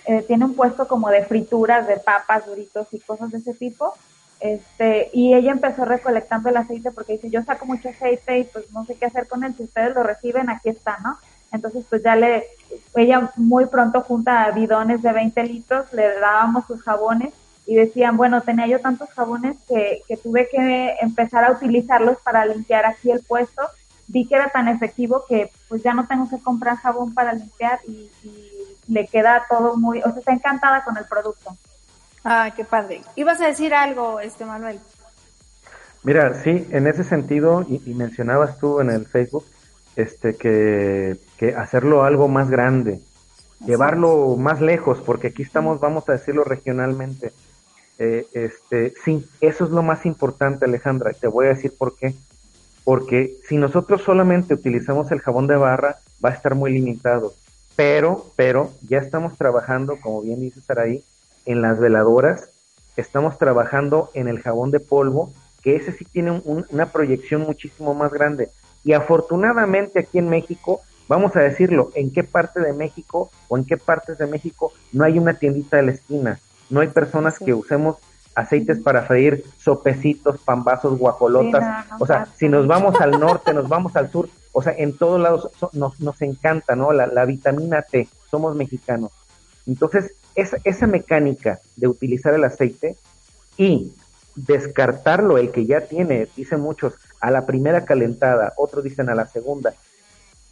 eh, 0.06 0.22
tiene 0.28 0.44
un 0.44 0.56
puesto 0.56 0.86
como 0.86 1.10
de 1.10 1.24
frituras, 1.24 1.88
de 1.88 1.96
papas, 1.96 2.46
duritos 2.46 2.88
y 2.92 3.00
cosas 3.00 3.32
de 3.32 3.38
ese 3.38 3.54
tipo. 3.54 3.94
Este, 4.42 5.12
y 5.14 5.36
ella 5.36 5.52
empezó 5.52 5.86
recolectando 5.86 6.50
el 6.50 6.58
aceite 6.58 6.92
porque 6.92 7.14
dice, 7.14 7.30
yo 7.30 7.44
saco 7.44 7.68
mucho 7.68 7.90
aceite 7.90 8.40
y 8.40 8.44
pues 8.46 8.72
no 8.72 8.84
sé 8.86 8.96
qué 8.96 9.06
hacer 9.06 9.28
con 9.28 9.44
él, 9.44 9.54
si 9.56 9.64
ustedes 9.64 9.94
lo 9.94 10.02
reciben, 10.02 10.50
aquí 10.50 10.70
está, 10.70 10.98
¿no? 11.04 11.20
Entonces 11.52 11.86
pues 11.88 12.02
ya 12.02 12.16
le, 12.16 12.48
ella 12.96 13.32
muy 13.36 13.68
pronto 13.68 14.02
junta 14.02 14.50
bidones 14.50 15.04
de 15.04 15.12
20 15.12 15.44
litros, 15.44 15.94
le 15.94 16.20
dábamos 16.20 16.66
sus 16.66 16.82
jabones 16.82 17.34
y 17.68 17.76
decían, 17.76 18.18
bueno, 18.18 18.42
tenía 18.42 18.66
yo 18.66 18.80
tantos 18.80 19.10
jabones 19.12 19.58
que, 19.68 20.02
que 20.08 20.18
tuve 20.18 20.50
que 20.50 20.96
empezar 21.02 21.44
a 21.44 21.52
utilizarlos 21.52 22.18
para 22.24 22.44
limpiar 22.44 22.88
aquí 22.88 23.12
el 23.12 23.22
puesto, 23.22 23.62
vi 24.08 24.26
que 24.26 24.36
era 24.36 24.50
tan 24.50 24.68
efectivo 24.68 25.24
que 25.30 25.52
pues 25.70 25.84
ya 25.84 25.94
no 25.94 26.08
tengo 26.08 26.28
que 26.28 26.40
comprar 26.40 26.78
jabón 26.78 27.14
para 27.14 27.34
limpiar 27.34 27.80
y 27.88 28.10
le 28.88 29.06
queda 29.06 29.46
todo 29.48 29.78
muy, 29.78 30.00
o 30.00 30.10
sea, 30.10 30.18
está 30.18 30.34
encantada 30.34 30.84
con 30.84 30.98
el 30.98 31.06
producto. 31.06 31.56
Ah, 32.24 32.54
qué 32.56 32.64
padre. 32.64 33.02
¿Ibas 33.16 33.42
a 33.42 33.48
decir 33.48 33.74
algo, 33.74 34.20
este 34.20 34.46
Manuel? 34.46 34.80
Mira, 36.04 36.34
sí, 36.44 36.68
en 36.72 36.88
ese 36.88 37.04
sentido, 37.04 37.66
y, 37.68 37.94
mencionabas 37.94 38.58
tú 38.58 38.80
en 38.80 38.90
el 38.90 39.06
Facebook, 39.06 39.46
este, 39.96 40.36
que, 40.36 41.18
que 41.38 41.56
hacerlo 41.56 42.04
algo 42.04 42.28
más 42.28 42.50
grande, 42.50 43.02
llevarlo 43.66 44.36
más 44.36 44.62
lejos, 44.62 45.00
porque 45.06 45.28
aquí 45.28 45.44
estamos, 45.44 45.80
vamos 45.80 46.08
a 46.10 46.14
decirlo 46.14 46.44
regionalmente. 46.44 47.32
Eh, 48.00 48.26
este, 48.34 48.94
sí, 49.06 49.28
eso 49.42 49.66
es 49.66 49.70
lo 49.70 49.84
más 49.84 50.08
importante, 50.08 50.66
Alejandra. 50.66 51.14
Te 51.14 51.28
voy 51.28 51.46
a 51.46 51.50
decir 51.50 51.74
por 51.78 51.96
qué. 51.96 52.16
Porque 52.84 53.36
si 53.48 53.58
nosotros 53.58 54.02
solamente 54.02 54.56
utilizamos 54.56 55.12
el 55.12 55.22
jabón 55.22 55.46
de 55.46 55.56
barra, 55.56 56.00
va 56.24 56.30
a 56.30 56.34
estar 56.34 56.56
muy 56.56 56.72
limitado. 56.72 57.34
Pero, 57.76 58.26
pero 58.36 58.72
ya 58.88 58.98
estamos 58.98 59.38
trabajando, 59.38 60.00
como 60.02 60.24
bien 60.24 60.40
dice 60.40 60.62
Saraí, 60.62 61.04
en 61.46 61.62
las 61.62 61.80
veladoras, 61.80 62.50
estamos 62.98 63.38
trabajando 63.38 64.10
en 64.14 64.28
el 64.28 64.42
jabón 64.42 64.72
de 64.72 64.80
polvo, 64.80 65.34
que 65.62 65.76
ese 65.76 65.92
sí 65.92 66.06
tiene 66.06 66.42
una 66.44 66.88
proyección 66.88 67.42
muchísimo 67.42 67.94
más 67.94 68.12
grande. 68.12 68.50
Y 68.84 68.94
afortunadamente 68.94 70.00
aquí 70.00 70.18
en 70.18 70.30
México, 70.30 70.82
vamos 71.08 71.36
a 71.36 71.42
decirlo, 71.42 71.92
en 71.96 72.12
qué 72.12 72.24
parte 72.24 72.60
de 72.60 72.74
México 72.74 73.30
o 73.48 73.58
en 73.58 73.66
qué 73.66 73.78
partes 73.78 74.18
de 74.18 74.28
México 74.28 74.74
no 74.92 75.04
hay 75.04 75.20
una 75.20 75.36
tiendita 75.36 75.78
de 75.78 75.84
la 75.84 75.92
esquina, 75.92 76.40
no 76.70 76.80
hay 76.80 76.88
personas 76.88 77.38
que 77.38 77.54
usemos 77.54 77.98
aceites 78.36 78.80
para 78.80 79.04
freír 79.04 79.44
sopecitos, 79.58 80.40
pambazos, 80.40 80.98
guacolotas. 80.98 81.86
o 82.00 82.06
sea, 82.06 82.26
si 82.36 82.48
nos 82.48 82.66
vamos 82.68 83.00
al 83.02 83.12
norte, 83.20 83.54
nos 83.54 83.68
vamos 83.68 83.96
al 83.96 84.10
sur, 84.12 84.30
o 84.54 84.62
sea, 84.62 84.74
en 84.78 84.98
todos 84.98 85.20
lados 85.20 85.50
nos, 85.74 86.00
nos 86.00 86.22
encanta, 86.22 86.76
¿no? 86.76 86.92
La, 86.94 87.26
vitamina 87.26 87.82
T, 87.82 88.08
somos 88.30 88.56
mexicanos. 88.56 89.12
Entonces, 89.68 90.16
esa, 90.36 90.58
esa 90.64 90.88
mecánica 90.88 91.60
de 91.76 91.88
utilizar 91.88 92.34
el 92.34 92.44
aceite 92.44 92.96
y 93.58 93.94
descartarlo, 94.36 95.38
el 95.38 95.52
que 95.52 95.66
ya 95.66 95.82
tiene, 95.82 96.28
dicen 96.36 96.62
muchos, 96.62 96.94
a 97.20 97.32
la 97.32 97.46
primera 97.46 97.86
calentada, 97.86 98.54
otros 98.58 98.84
dicen 98.84 99.10
a 99.10 99.16
la 99.16 99.28
segunda, 99.28 99.74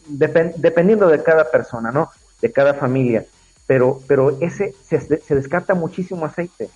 dependiendo 0.08 1.08
de 1.08 1.24
cada 1.24 1.50
persona, 1.50 1.92
¿no? 1.92 2.10
De 2.42 2.52
cada 2.52 2.74
familia. 2.74 3.26
Pero, 3.68 4.02
pero 4.08 4.38
ese 4.42 4.74
se, 4.84 5.00
se 5.00 5.36
descarta 5.36 5.76
muchísimo 5.76 6.26
aceite 6.26 6.70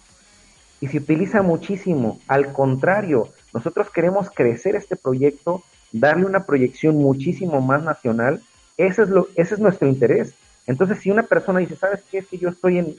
y 0.80 0.88
se 0.88 0.98
utiliza 0.98 1.42
muchísimo. 1.42 2.20
Al 2.28 2.54
contrario, 2.54 3.30
nosotros 3.54 3.90
queremos 3.90 4.30
crecer 4.30 4.76
este 4.76 4.96
proyecto 4.96 5.64
darle 5.94 6.26
una 6.26 6.46
proyección 6.46 6.98
muchísimo 6.98 7.62
más 7.62 7.84
nacional, 7.84 8.42
ese 8.78 9.04
es, 9.04 9.10
lo, 9.10 9.28
ese 9.36 9.54
es 9.54 9.60
nuestro 9.60 9.88
interés. 9.88 10.34
Entonces, 10.68 11.00
si 11.00 11.12
una 11.12 11.24
persona 11.24 11.60
dice, 11.60 11.76
¿sabes 11.76 12.02
qué? 12.10 12.20
Es 12.20 12.28
que 12.28 12.38
yo 12.38 12.50
estoy 12.50 12.80
en, 12.80 12.96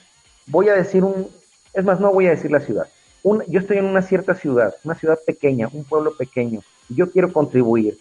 voy 0.47 0.69
a 0.69 0.75
decir 0.75 1.05
un, 1.05 1.29
es 1.73 1.85
más, 1.85 2.01
no 2.01 2.13
voy 2.13 2.27
a 2.27 2.31
decir 2.31 2.51
la 2.51 2.61
ciudad, 2.61 2.87
un, 3.23 3.43
yo 3.47 3.61
estoy 3.61 3.79
en 3.79 3.87
una 3.87 4.03
cierta 4.03 4.35
ciudad, 4.35 4.75
una 4.85 4.95
ciudad 4.95 5.19
pequeña, 5.27 5.69
un 5.73 5.85
pueblo 5.85 6.17
pequeño, 6.17 6.61
y 6.89 6.97
yo 6.97 7.11
quiero 7.11 7.33
contribuir. 7.33 7.99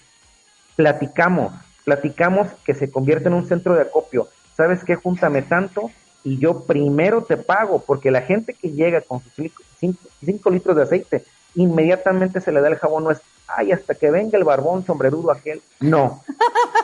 Platicamos, 0.76 1.54
platicamos 1.86 2.50
que 2.66 2.74
se 2.74 2.92
convierte 2.92 3.30
en 3.30 3.36
un 3.36 3.48
centro 3.48 3.76
de 3.76 3.84
acopio. 3.84 4.28
¿Sabes 4.56 4.84
qué? 4.84 4.96
Júntame 4.96 5.42
tanto 5.42 5.92
y 6.24 6.38
yo 6.38 6.62
primero 6.62 7.24
te 7.24 7.38
pago, 7.38 7.84
porque 7.86 8.12
la 8.12 8.22
gente 8.22 8.54
que 8.54 8.72
llega 8.72 9.02
con 9.02 9.22
sus 9.22 9.52
5 9.80 10.50
litros 10.50 10.76
de 10.76 10.84
aceite, 10.84 11.24
inmediatamente 11.56 12.42
se 12.42 12.52
le 12.52 12.62
da 12.62 12.70
el 12.70 12.78
jabón, 12.78 13.04
no 13.04 13.12
es, 13.12 13.22
ay, 13.48 13.72
hasta 13.72 13.96
que 13.96 14.12
venga 14.12 14.38
el 14.38 14.44
barbón 14.44 14.86
sombrerudo 14.86 15.32
aquel. 15.32 15.62
No, 15.80 16.24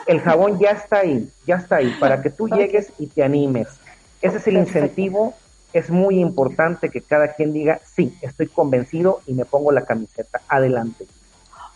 el 0.06 0.20
jabón 0.20 0.58
ya 0.58 0.70
está 0.70 0.98
ahí, 0.98 1.30
ya 1.46 1.56
está 1.56 1.76
ahí, 1.76 1.94
para 1.98 2.22
que 2.22 2.30
tú 2.30 2.48
llegues 2.48 2.92
y 2.98 3.06
te 3.06 3.22
animes. 3.22 3.68
Ese 4.22 4.38
es 4.38 4.46
el 4.46 4.56
incentivo, 4.56 5.34
es 5.72 5.90
muy 5.90 6.20
importante 6.20 6.90
que 6.90 7.00
cada 7.00 7.34
quien 7.34 7.52
diga, 7.52 7.80
sí, 7.84 8.16
estoy 8.20 8.48
convencido 8.48 9.20
y 9.26 9.34
me 9.34 9.44
pongo 9.44 9.72
la 9.72 9.84
camiseta, 9.84 10.40
adelante. 10.48 11.06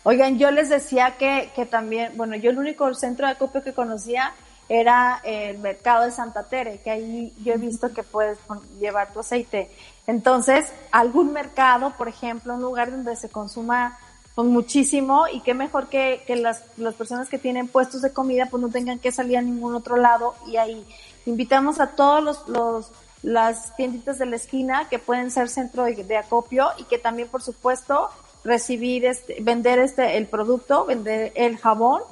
Oigan, 0.03 0.37
yo 0.37 0.51
les 0.51 0.69
decía 0.69 1.15
que, 1.17 1.49
que 1.55 1.65
también, 1.65 2.11
bueno, 2.15 2.35
yo 2.35 2.51
el 2.51 2.59
único 2.59 2.93
centro 2.93 3.25
de 3.25 3.33
acopio 3.33 3.63
que 3.63 3.73
conocía 3.73 4.33
era 4.67 5.21
el 5.23 5.59
mercado 5.59 6.05
de 6.05 6.11
Santa 6.11 6.43
Tere, 6.43 6.79
que 6.83 6.89
ahí 6.91 7.33
yo 7.43 7.53
he 7.53 7.57
visto 7.57 7.93
que 7.93 8.03
puedes 8.03 8.37
llevar 8.79 9.13
tu 9.13 9.19
aceite. 9.19 9.69
Entonces, 10.07 10.71
algún 10.91 11.33
mercado, 11.33 11.93
por 11.97 12.07
ejemplo, 12.07 12.55
un 12.55 12.61
lugar 12.61 12.91
donde 12.91 13.15
se 13.15 13.29
consuma 13.29 13.97
pues 14.35 14.47
muchísimo 14.47 15.25
y 15.31 15.39
qué 15.39 15.53
mejor 15.53 15.87
que, 15.87 16.23
que 16.27 16.35
las, 16.35 16.63
las 16.77 16.93
personas 16.93 17.29
que 17.29 17.37
tienen 17.37 17.67
puestos 17.67 18.01
de 18.01 18.11
comida 18.11 18.47
pues 18.51 18.61
no 18.61 18.69
tengan 18.69 18.99
que 18.99 19.11
salir 19.11 19.37
a 19.37 19.41
ningún 19.41 19.73
otro 19.73 19.95
lado 19.95 20.35
y 20.45 20.57
ahí 20.57 20.85
invitamos 21.25 21.79
a 21.79 21.95
todos 21.95 22.21
los, 22.21 22.47
los 22.49 22.91
las 23.25 23.75
tienditas 23.75 24.19
de 24.19 24.27
la 24.27 24.35
esquina 24.35 24.87
que 24.87 24.99
pueden 24.99 25.31
ser 25.31 25.49
centro 25.49 25.83
de, 25.83 26.17
acopio 26.17 26.69
y 26.77 26.83
que 26.83 26.99
también 26.99 27.27
por 27.27 27.41
supuesto 27.41 28.09
recibir 28.43 29.03
este, 29.03 29.37
vender 29.41 29.79
este, 29.79 30.17
el 30.17 30.27
producto, 30.27 30.85
vender 30.85 31.33
el 31.35 31.57
jabón. 31.57 32.03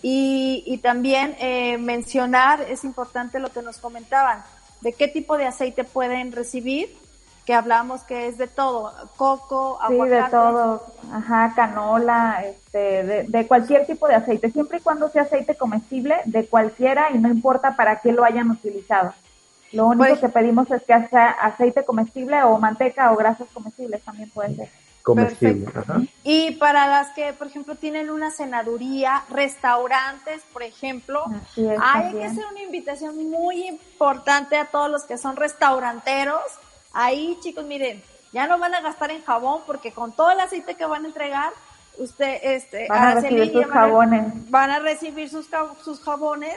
Y, 0.00 0.62
y 0.64 0.78
también 0.78 1.34
eh, 1.40 1.76
mencionar, 1.78 2.60
es 2.60 2.84
importante 2.84 3.40
lo 3.40 3.48
que 3.48 3.62
nos 3.62 3.78
comentaban, 3.78 4.44
de 4.80 4.92
qué 4.92 5.08
tipo 5.08 5.36
de 5.36 5.46
aceite 5.46 5.82
pueden 5.82 6.30
recibir, 6.30 6.94
que 7.48 7.54
hablamos 7.54 8.02
que 8.02 8.26
es 8.26 8.36
de 8.36 8.46
todo, 8.46 8.92
coco, 9.16 9.78
aguacate. 9.80 10.18
Sí, 10.18 10.22
de 10.22 10.30
todo, 10.30 10.84
ajá, 11.10 11.54
canola, 11.56 12.44
este, 12.44 13.02
de, 13.04 13.22
de, 13.22 13.46
cualquier 13.46 13.86
tipo 13.86 14.06
de 14.06 14.16
aceite, 14.16 14.50
siempre 14.50 14.76
y 14.76 14.80
cuando 14.82 15.08
sea 15.08 15.22
aceite 15.22 15.54
comestible, 15.54 16.16
de 16.26 16.46
cualquiera 16.46 17.06
y 17.10 17.16
no 17.16 17.30
importa 17.30 17.74
para 17.74 18.00
qué 18.02 18.12
lo 18.12 18.22
hayan 18.22 18.50
utilizado. 18.50 19.14
Lo 19.72 19.86
único 19.86 20.04
Pues- 20.04 20.20
que 20.20 20.28
pedimos 20.28 20.70
es 20.70 20.82
que 20.82 21.08
sea 21.08 21.30
aceite 21.30 21.86
comestible 21.86 22.42
o 22.42 22.58
manteca 22.58 23.10
o 23.12 23.16
grasas 23.16 23.48
comestibles 23.54 24.04
también 24.04 24.28
puede 24.28 24.54
ser. 24.54 24.68
Comestible. 25.02 25.64
Perfecto. 25.64 25.92
Ajá. 25.92 26.02
Y 26.24 26.50
para 26.56 26.86
las 26.86 27.14
que, 27.14 27.32
por 27.32 27.46
ejemplo, 27.46 27.76
tienen 27.76 28.10
una 28.10 28.30
cenaduría, 28.30 29.22
restaurantes, 29.30 30.42
por 30.52 30.62
ejemplo, 30.62 31.24
es, 31.56 31.78
hay 31.80 32.12
que 32.12 32.26
hacer 32.26 32.44
una 32.50 32.60
invitación 32.60 33.16
muy 33.30 33.68
importante 33.68 34.58
a 34.58 34.66
todos 34.66 34.90
los 34.90 35.04
que 35.04 35.16
son 35.16 35.36
restauranteros. 35.36 36.42
Ahí, 36.92 37.38
chicos, 37.40 37.64
miren, 37.64 38.02
ya 38.32 38.46
no 38.46 38.58
van 38.58 38.74
a 38.74 38.80
gastar 38.80 39.10
en 39.10 39.22
jabón 39.24 39.62
porque 39.66 39.92
con 39.92 40.12
todo 40.12 40.30
el 40.30 40.40
aceite 40.40 40.74
que 40.74 40.86
van 40.86 41.04
a 41.04 41.08
entregar, 41.08 41.52
usted, 41.98 42.38
este, 42.42 42.86
Van 42.88 42.98
a 42.98 43.10
Araceli 43.12 43.38
recibir 43.38 43.62
sus 43.62 43.72
jabones. 43.72 44.50
Van 44.50 44.70
a 44.70 44.78
recibir 44.78 45.28
sus, 45.30 45.48
sus 45.84 46.00
jabones, 46.00 46.56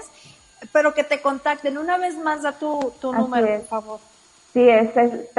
pero 0.71 0.93
que 0.93 1.03
te 1.03 1.21
contacten. 1.21 1.77
Una 1.77 1.97
vez 1.97 2.17
más, 2.17 2.43
da 2.43 2.53
tu, 2.53 2.93
tu 3.01 3.13
número, 3.13 3.47
es. 3.47 3.59
por 3.61 3.67
favor. 3.69 3.99
Sí, 4.53 4.67
es 4.67 4.95
el 4.97 5.29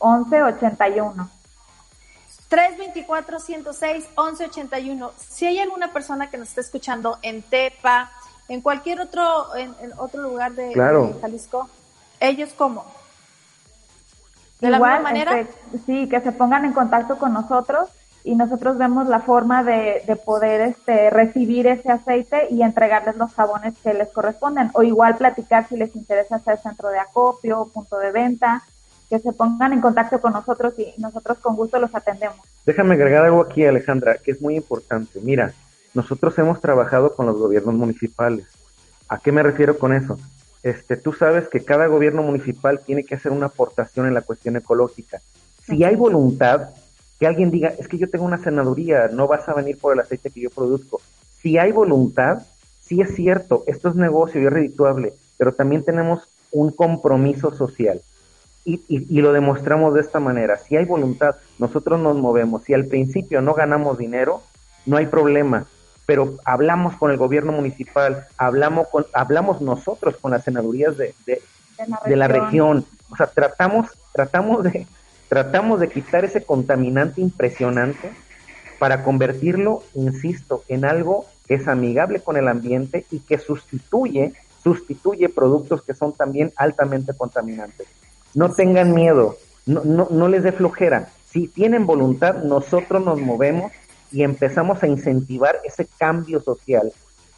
324-106-1181. 0.00 1.28
324-106-1181. 2.50 5.10
Si 5.18 5.46
hay 5.46 5.58
alguna 5.58 5.92
persona 5.92 6.30
que 6.30 6.38
nos 6.38 6.48
está 6.48 6.60
escuchando 6.60 7.18
en 7.22 7.42
Tepa, 7.42 8.10
en 8.48 8.60
cualquier 8.60 9.00
otro, 9.00 9.54
en, 9.56 9.74
en 9.80 9.92
otro 9.98 10.22
lugar 10.22 10.52
de, 10.52 10.72
Claro. 10.72 11.08
de 11.14 11.20
Jalisco, 11.20 11.68
¿ellos 12.20 12.50
cómo? 12.56 12.84
¿De 14.60 14.70
la 14.70 14.76
Igual, 14.78 14.92
misma 14.94 15.10
manera? 15.10 15.38
este, 15.40 15.78
sí, 15.84 16.08
que 16.08 16.20
se 16.20 16.32
pongan 16.32 16.64
en 16.64 16.72
contacto 16.72 17.18
con 17.18 17.32
nosotros 17.32 17.88
y 18.24 18.34
nosotros 18.34 18.78
vemos 18.78 19.06
la 19.06 19.20
forma 19.20 19.62
de, 19.62 20.02
de 20.06 20.16
poder 20.16 20.60
este, 20.62 21.10
recibir 21.10 21.66
ese 21.66 21.92
aceite 21.92 22.48
y 22.50 22.62
entregarles 22.62 23.16
los 23.16 23.32
jabones 23.34 23.74
que 23.82 23.94
les 23.94 24.08
corresponden. 24.08 24.70
O 24.72 24.82
igual 24.82 25.16
platicar 25.16 25.68
si 25.68 25.76
les 25.76 25.94
interesa 25.94 26.36
hacer 26.36 26.58
centro 26.58 26.88
de 26.88 26.98
acopio, 26.98 27.70
punto 27.72 27.98
de 27.98 28.10
venta, 28.10 28.62
que 29.08 29.18
se 29.20 29.32
pongan 29.32 29.72
en 29.72 29.80
contacto 29.80 30.20
con 30.20 30.32
nosotros 30.32 30.74
y 30.78 30.94
nosotros 31.00 31.38
con 31.38 31.54
gusto 31.54 31.78
los 31.78 31.94
atendemos. 31.94 32.38
Déjame 32.64 32.94
agregar 32.94 33.24
algo 33.24 33.42
aquí, 33.42 33.64
Alejandra, 33.64 34.16
que 34.16 34.32
es 34.32 34.42
muy 34.42 34.56
importante. 34.56 35.20
Mira, 35.22 35.52
nosotros 35.94 36.36
hemos 36.38 36.60
trabajado 36.60 37.14
con 37.14 37.26
los 37.26 37.36
gobiernos 37.38 37.74
municipales. 37.74 38.46
¿A 39.08 39.18
qué 39.18 39.30
me 39.30 39.42
refiero 39.44 39.78
con 39.78 39.92
eso? 39.92 40.18
Este, 40.62 40.96
tú 40.96 41.12
sabes 41.12 41.48
que 41.48 41.60
cada 41.60 41.86
gobierno 41.86 42.22
municipal 42.22 42.80
tiene 42.84 43.04
que 43.04 43.14
hacer 43.14 43.32
una 43.32 43.46
aportación 43.46 44.06
en 44.06 44.14
la 44.14 44.22
cuestión 44.22 44.56
ecológica. 44.56 45.20
Si 45.64 45.84
hay 45.84 45.96
voluntad, 45.96 46.70
que 47.18 47.26
alguien 47.26 47.50
diga, 47.50 47.68
es 47.78 47.88
que 47.88 47.98
yo 47.98 48.10
tengo 48.10 48.24
una 48.24 48.38
senaduría, 48.38 49.08
no 49.08 49.26
vas 49.26 49.48
a 49.48 49.54
venir 49.54 49.78
por 49.78 49.92
el 49.92 50.00
aceite 50.00 50.30
que 50.30 50.40
yo 50.40 50.50
produzco. 50.50 51.00
Si 51.40 51.58
hay 51.58 51.72
voluntad, 51.72 52.42
sí 52.80 53.00
es 53.00 53.14
cierto, 53.14 53.64
esto 53.66 53.88
es 53.88 53.94
negocio 53.94 54.40
y 54.40 54.46
es 54.46 54.52
redituable, 54.52 55.12
pero 55.38 55.52
también 55.52 55.82
tenemos 55.82 56.28
un 56.52 56.70
compromiso 56.70 57.52
social. 57.54 58.00
Y, 58.64 58.82
y, 58.88 59.06
y, 59.16 59.20
lo 59.20 59.32
demostramos 59.32 59.94
de 59.94 60.00
esta 60.00 60.18
manera. 60.18 60.56
Si 60.56 60.76
hay 60.76 60.84
voluntad, 60.84 61.36
nosotros 61.60 62.00
nos 62.00 62.16
movemos. 62.16 62.64
Si 62.64 62.74
al 62.74 62.86
principio 62.86 63.40
no 63.40 63.54
ganamos 63.54 63.96
dinero, 63.96 64.42
no 64.86 64.96
hay 64.96 65.06
problema. 65.06 65.66
Pero 66.06 66.38
hablamos 66.44 66.96
con 66.96 67.10
el 67.10 67.16
gobierno 67.16 67.52
municipal, 67.52 68.26
hablamos, 68.38 68.88
con, 68.88 69.06
hablamos 69.12 69.60
nosotros 69.60 70.16
con 70.16 70.30
las 70.30 70.44
senadurías 70.44 70.96
de, 70.96 71.14
de, 71.26 71.42
De 71.78 71.88
la 71.88 72.00
de 72.06 72.16
la 72.16 72.28
región. 72.28 72.76
región. 72.76 72.86
O 73.10 73.16
sea, 73.16 73.26
tratamos, 73.26 73.88
tratamos 74.12 74.64
de, 74.64 74.86
tratamos 75.28 75.80
de 75.80 75.88
quitar 75.88 76.24
ese 76.24 76.44
contaminante 76.44 77.20
impresionante 77.20 78.10
para 78.78 79.02
convertirlo, 79.02 79.82
insisto, 79.94 80.62
en 80.68 80.84
algo 80.84 81.26
que 81.46 81.54
es 81.54 81.68
amigable 81.68 82.20
con 82.20 82.36
el 82.36 82.48
ambiente 82.48 83.06
y 83.10 83.20
que 83.20 83.38
sustituye, 83.38 84.34
sustituye 84.62 85.28
productos 85.28 85.82
que 85.82 85.94
son 85.94 86.12
también 86.12 86.52
altamente 86.56 87.14
contaminantes. 87.14 87.86
No 88.34 88.52
tengan 88.52 88.94
miedo, 88.94 89.36
no, 89.64 89.82
no, 89.84 90.08
no 90.10 90.28
les 90.28 90.42
dé 90.42 90.52
flojera. 90.52 91.08
Si 91.26 91.48
tienen 91.48 91.86
voluntad, 91.86 92.42
nosotros 92.42 93.04
nos 93.04 93.20
movemos 93.20 93.72
y 94.12 94.22
empezamos 94.22 94.82
a 94.82 94.86
incentivar 94.86 95.60
ese 95.64 95.86
cambio 95.98 96.40
social. 96.40 96.92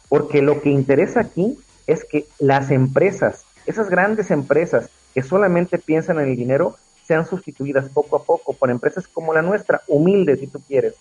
Porque 0.07 0.41
lo 0.41 0.61
que 0.61 0.69
interesa 0.69 1.21
aquí 1.21 1.57
es 1.87 2.03
que 2.03 2.25
las 2.39 2.71
empresas, 2.71 3.45
esas 3.65 3.89
grandes 3.89 4.31
empresas 4.31 4.89
que 5.13 5.21
solamente 5.21 5.77
piensan 5.77 6.19
en 6.19 6.29
el 6.29 6.35
dinero, 6.35 6.75
sean 7.03 7.25
sustituidas 7.25 7.89
poco 7.89 8.17
a 8.17 8.23
poco 8.23 8.53
por 8.53 8.69
empresas 8.69 9.07
como 9.07 9.33
la 9.33 9.41
nuestra, 9.41 9.81
humildes 9.87 10.39
si 10.39 10.47
tú 10.47 10.61
quieres, 10.67 10.93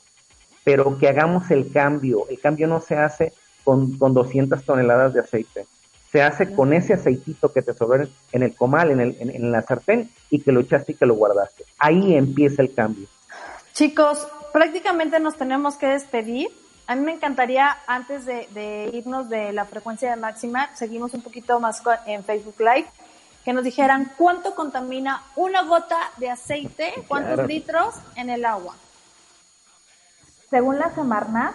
pero 0.65 0.99
que 0.99 1.09
hagamos 1.09 1.51
el 1.51 1.71
cambio. 1.71 2.27
El 2.31 2.41
cambio 2.41 2.67
no 2.67 2.81
se 2.81 2.97
hace 2.97 3.33
con, 3.65 3.99
con 3.99 4.15
200 4.15 4.65
toneladas 4.65 5.13
de 5.13 5.21
aceite, 5.21 5.67
se 6.11 6.23
hace 6.23 6.55
con 6.55 6.73
ese 6.73 6.95
aceitito 6.95 7.53
que 7.53 7.61
te 7.61 7.75
sobró 7.75 8.09
en 8.33 8.43
el 8.43 8.55
comal, 8.55 8.91
en, 8.91 9.01
el, 9.01 9.17
en, 9.21 9.31
en 9.31 9.53
la 9.53 9.61
sartén, 9.61 10.11
y 10.31 10.41
que 10.41 10.53
lo 10.53 10.61
echaste 10.61 10.93
y 10.93 10.95
que 10.95 11.05
lo 11.05 11.15
guardaste. 11.15 11.65
Ahí 11.79 12.15
empieza 12.15 12.63
el 12.63 12.73
cambio. 12.73 13.07
Chicos, 13.75 14.27
prácticamente 14.59 15.21
nos 15.21 15.37
tenemos 15.37 15.77
que 15.77 15.87
despedir. 15.87 16.49
A 16.89 16.97
mí 16.97 17.03
me 17.03 17.13
encantaría, 17.13 17.77
antes 17.87 18.27
de, 18.27 18.49
de, 18.51 18.91
irnos 18.93 19.29
de 19.29 19.53
la 19.53 19.65
frecuencia 19.67 20.11
de 20.11 20.17
máxima, 20.17 20.69
seguimos 20.75 21.15
un 21.15 21.23
poquito 21.23 21.61
más 21.61 21.81
en 22.07 22.25
Facebook 22.25 22.57
Live, 22.59 22.87
que 23.45 23.53
nos 23.53 23.63
dijeran 23.63 24.11
cuánto 24.19 24.57
contamina 24.57 25.23
una 25.37 25.63
gota 25.63 25.97
de 26.17 26.31
aceite, 26.31 26.93
cuántos 27.07 27.35
claro. 27.35 27.49
litros 27.49 27.95
en 28.17 28.31
el 28.31 28.45
agua. 28.45 28.75
Según 30.51 30.81
la 30.81 30.93
Semarnat, 30.93 31.55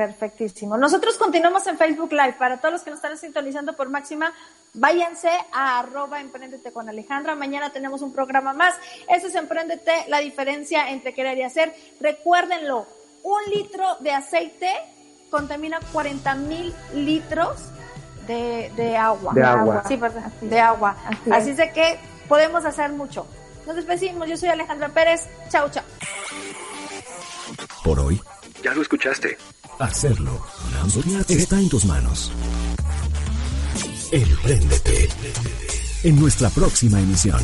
Perfectísimo. 0.00 0.78
Nosotros 0.78 1.18
continuamos 1.18 1.66
en 1.66 1.76
Facebook 1.76 2.10
Live. 2.10 2.36
Para 2.38 2.58
todos 2.58 2.72
los 2.72 2.82
que 2.82 2.88
nos 2.88 3.00
están 3.00 3.18
sintonizando 3.18 3.76
por 3.76 3.90
Máxima, 3.90 4.32
váyanse 4.72 5.28
a 5.52 5.78
arroba 5.78 6.22
Emprendete 6.22 6.72
con 6.72 6.88
Alejandra. 6.88 7.34
Mañana 7.34 7.70
tenemos 7.70 8.00
un 8.00 8.10
programa 8.10 8.54
más. 8.54 8.74
Eso 9.14 9.26
es 9.26 9.34
Emprendete, 9.34 10.06
la 10.08 10.20
diferencia 10.20 10.88
entre 10.88 11.12
querer 11.12 11.36
y 11.36 11.42
hacer. 11.42 11.74
Recuérdenlo, 12.00 12.86
un 13.24 13.42
litro 13.54 13.96
de 14.00 14.12
aceite 14.12 14.72
contamina 15.30 15.78
40 15.92 16.34
mil 16.36 16.74
litros 16.94 17.58
de, 18.26 18.72
de, 18.74 18.96
agua. 18.96 19.34
De 19.34 19.44
agua. 19.44 19.82
Sí, 19.86 19.96
¿verdad? 19.96 20.32
Así. 20.34 20.46
De 20.46 20.60
agua. 20.60 20.96
Así, 21.04 21.30
Así 21.30 21.50
es 21.50 21.56
de 21.58 21.72
que 21.72 21.98
podemos 22.26 22.64
hacer 22.64 22.90
mucho. 22.90 23.26
Nos 23.66 23.76
despedimos. 23.76 24.26
Yo 24.30 24.38
soy 24.38 24.48
Alejandra 24.48 24.88
Pérez. 24.88 25.28
Chau, 25.50 25.68
chau. 25.68 25.84
Por 27.84 28.00
hoy. 28.00 28.18
Ya 28.62 28.74
lo 28.74 28.82
escuchaste. 28.82 29.38
Hacerlo 29.78 30.44
está 31.28 31.58
en 31.58 31.68
tus 31.68 31.84
manos. 31.84 32.32
Empréndete. 34.12 35.08
En 36.02 36.20
nuestra 36.20 36.50
próxima 36.50 37.00
emisión. 37.00 37.40